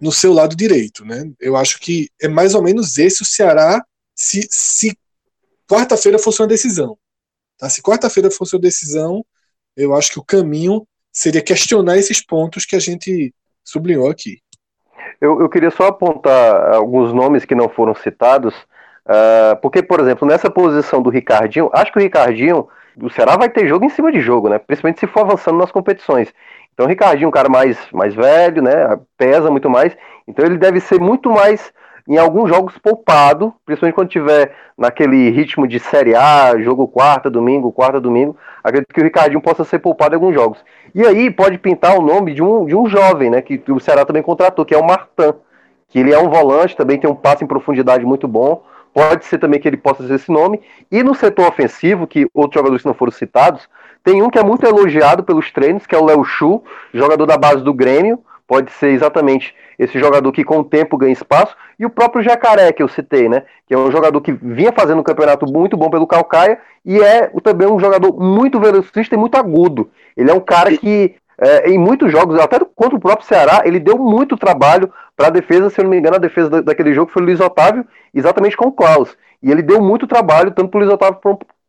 [0.00, 1.04] no seu lado direito.
[1.04, 1.32] Né?
[1.40, 3.82] Eu acho que é mais ou menos esse o Ceará
[4.14, 4.96] se, se
[5.66, 6.96] quarta-feira fosse uma decisão.
[7.58, 7.70] Tá?
[7.70, 9.24] Se quarta-feira fosse uma decisão,
[9.76, 14.38] eu acho que o caminho seria questionar esses pontos que a gente sublinhou aqui.
[15.20, 18.54] Eu, eu queria só apontar alguns nomes que não foram citados,
[19.06, 22.68] uh, porque, por exemplo, nessa posição do Ricardinho, acho que o Ricardinho,
[23.00, 24.58] o Ceará vai ter jogo em cima de jogo, né?
[24.58, 26.32] Principalmente se for avançando nas competições.
[26.74, 28.98] Então o Ricardinho é um cara mais, mais velho, né?
[29.16, 29.96] Pesa muito mais.
[30.28, 31.72] Então ele deve ser muito mais
[32.08, 37.72] em alguns jogos poupado, principalmente quando tiver naquele ritmo de Série A, jogo quarta, domingo,
[37.72, 40.64] quarta, domingo, acredito que o Ricardinho possa ser poupado em alguns jogos.
[40.94, 44.04] E aí pode pintar o nome de um, de um jovem, né, que o Ceará
[44.04, 45.34] também contratou, que é o Martan,
[45.88, 49.38] que ele é um volante, também tem um passe em profundidade muito bom, pode ser
[49.38, 50.60] também que ele possa ser esse nome.
[50.90, 53.68] E no setor ofensivo, que outros jogadores não foram citados,
[54.02, 56.62] tem um que é muito elogiado pelos treinos, que é o Léo Chu,
[56.94, 58.20] jogador da base do Grêmio.
[58.46, 61.56] Pode ser exatamente esse jogador que com o tempo ganha espaço.
[61.78, 63.42] E o próprio Jacaré, que eu citei, né?
[63.66, 67.30] Que é um jogador que vinha fazendo um campeonato muito bom pelo Calcaia e é
[67.42, 69.90] também um jogador muito velocista e muito agudo.
[70.16, 73.78] Ele é um cara que é, em muitos jogos, até contra o próprio Ceará, ele
[73.78, 77.10] deu muito trabalho para a defesa, se eu não me engano, a defesa daquele jogo
[77.10, 79.16] foi o Luiz Otávio, exatamente com o Klaus.
[79.42, 81.20] E ele deu muito trabalho, tanto para o Luiz Otávio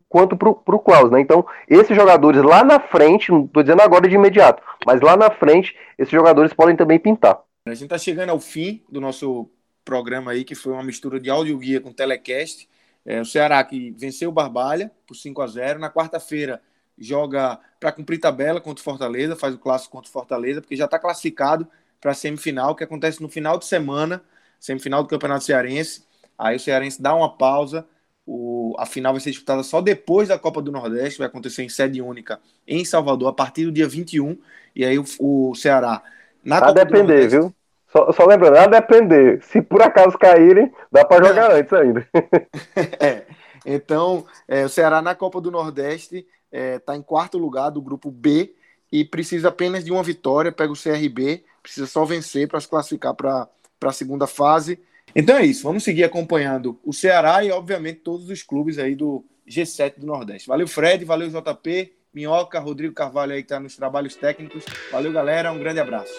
[0.07, 1.11] quanto para o Klaus.
[1.11, 1.19] Né?
[1.19, 5.29] Então, esses jogadores lá na frente, não estou dizendo agora de imediato, mas lá na
[5.29, 7.37] frente, esses jogadores podem também pintar.
[7.71, 9.49] A gente está chegando ao fim do nosso
[9.83, 12.67] programa aí, que foi uma mistura de áudio guia com telecast.
[13.05, 16.61] É, o Ceará que venceu o Barbalha por 5 a 0 Na quarta-feira,
[16.97, 20.85] joga para cumprir tabela contra o Fortaleza, faz o clássico contra o Fortaleza, porque já
[20.85, 21.67] está classificado
[22.01, 24.21] para a semifinal, que acontece no final de semana,
[24.59, 26.03] semifinal do Campeonato Cearense.
[26.37, 27.87] Aí o Cearense dá uma pausa,
[28.25, 31.69] o, a final vai ser disputada só depois da Copa do Nordeste, vai acontecer em
[31.69, 34.37] sede única em Salvador, a partir do dia 21.
[34.75, 36.03] E aí o, o Ceará.
[36.43, 37.55] Na a Copa depender, viu?
[37.97, 39.41] Só, só, lembrando, a depender.
[39.41, 41.55] Se por acaso caírem, dá para jogar Não.
[41.55, 42.07] antes ainda.
[42.99, 43.23] é.
[43.65, 47.81] Então, é, o Ceará na Copa do Nordeste está é, tá em quarto lugar do
[47.81, 48.53] grupo B
[48.91, 53.15] e precisa apenas de uma vitória, pega o CRB, precisa só vencer para se classificar
[53.15, 53.49] para
[53.83, 54.79] a segunda fase.
[55.15, 59.25] Então é isso, vamos seguir acompanhando o Ceará e, obviamente, todos os clubes aí do
[59.49, 60.47] G7 do Nordeste.
[60.47, 64.63] Valeu, Fred, valeu, JP, Minhoca, Rodrigo Carvalho aí que está nos trabalhos técnicos.
[64.91, 66.13] Valeu, galera, um grande abraço.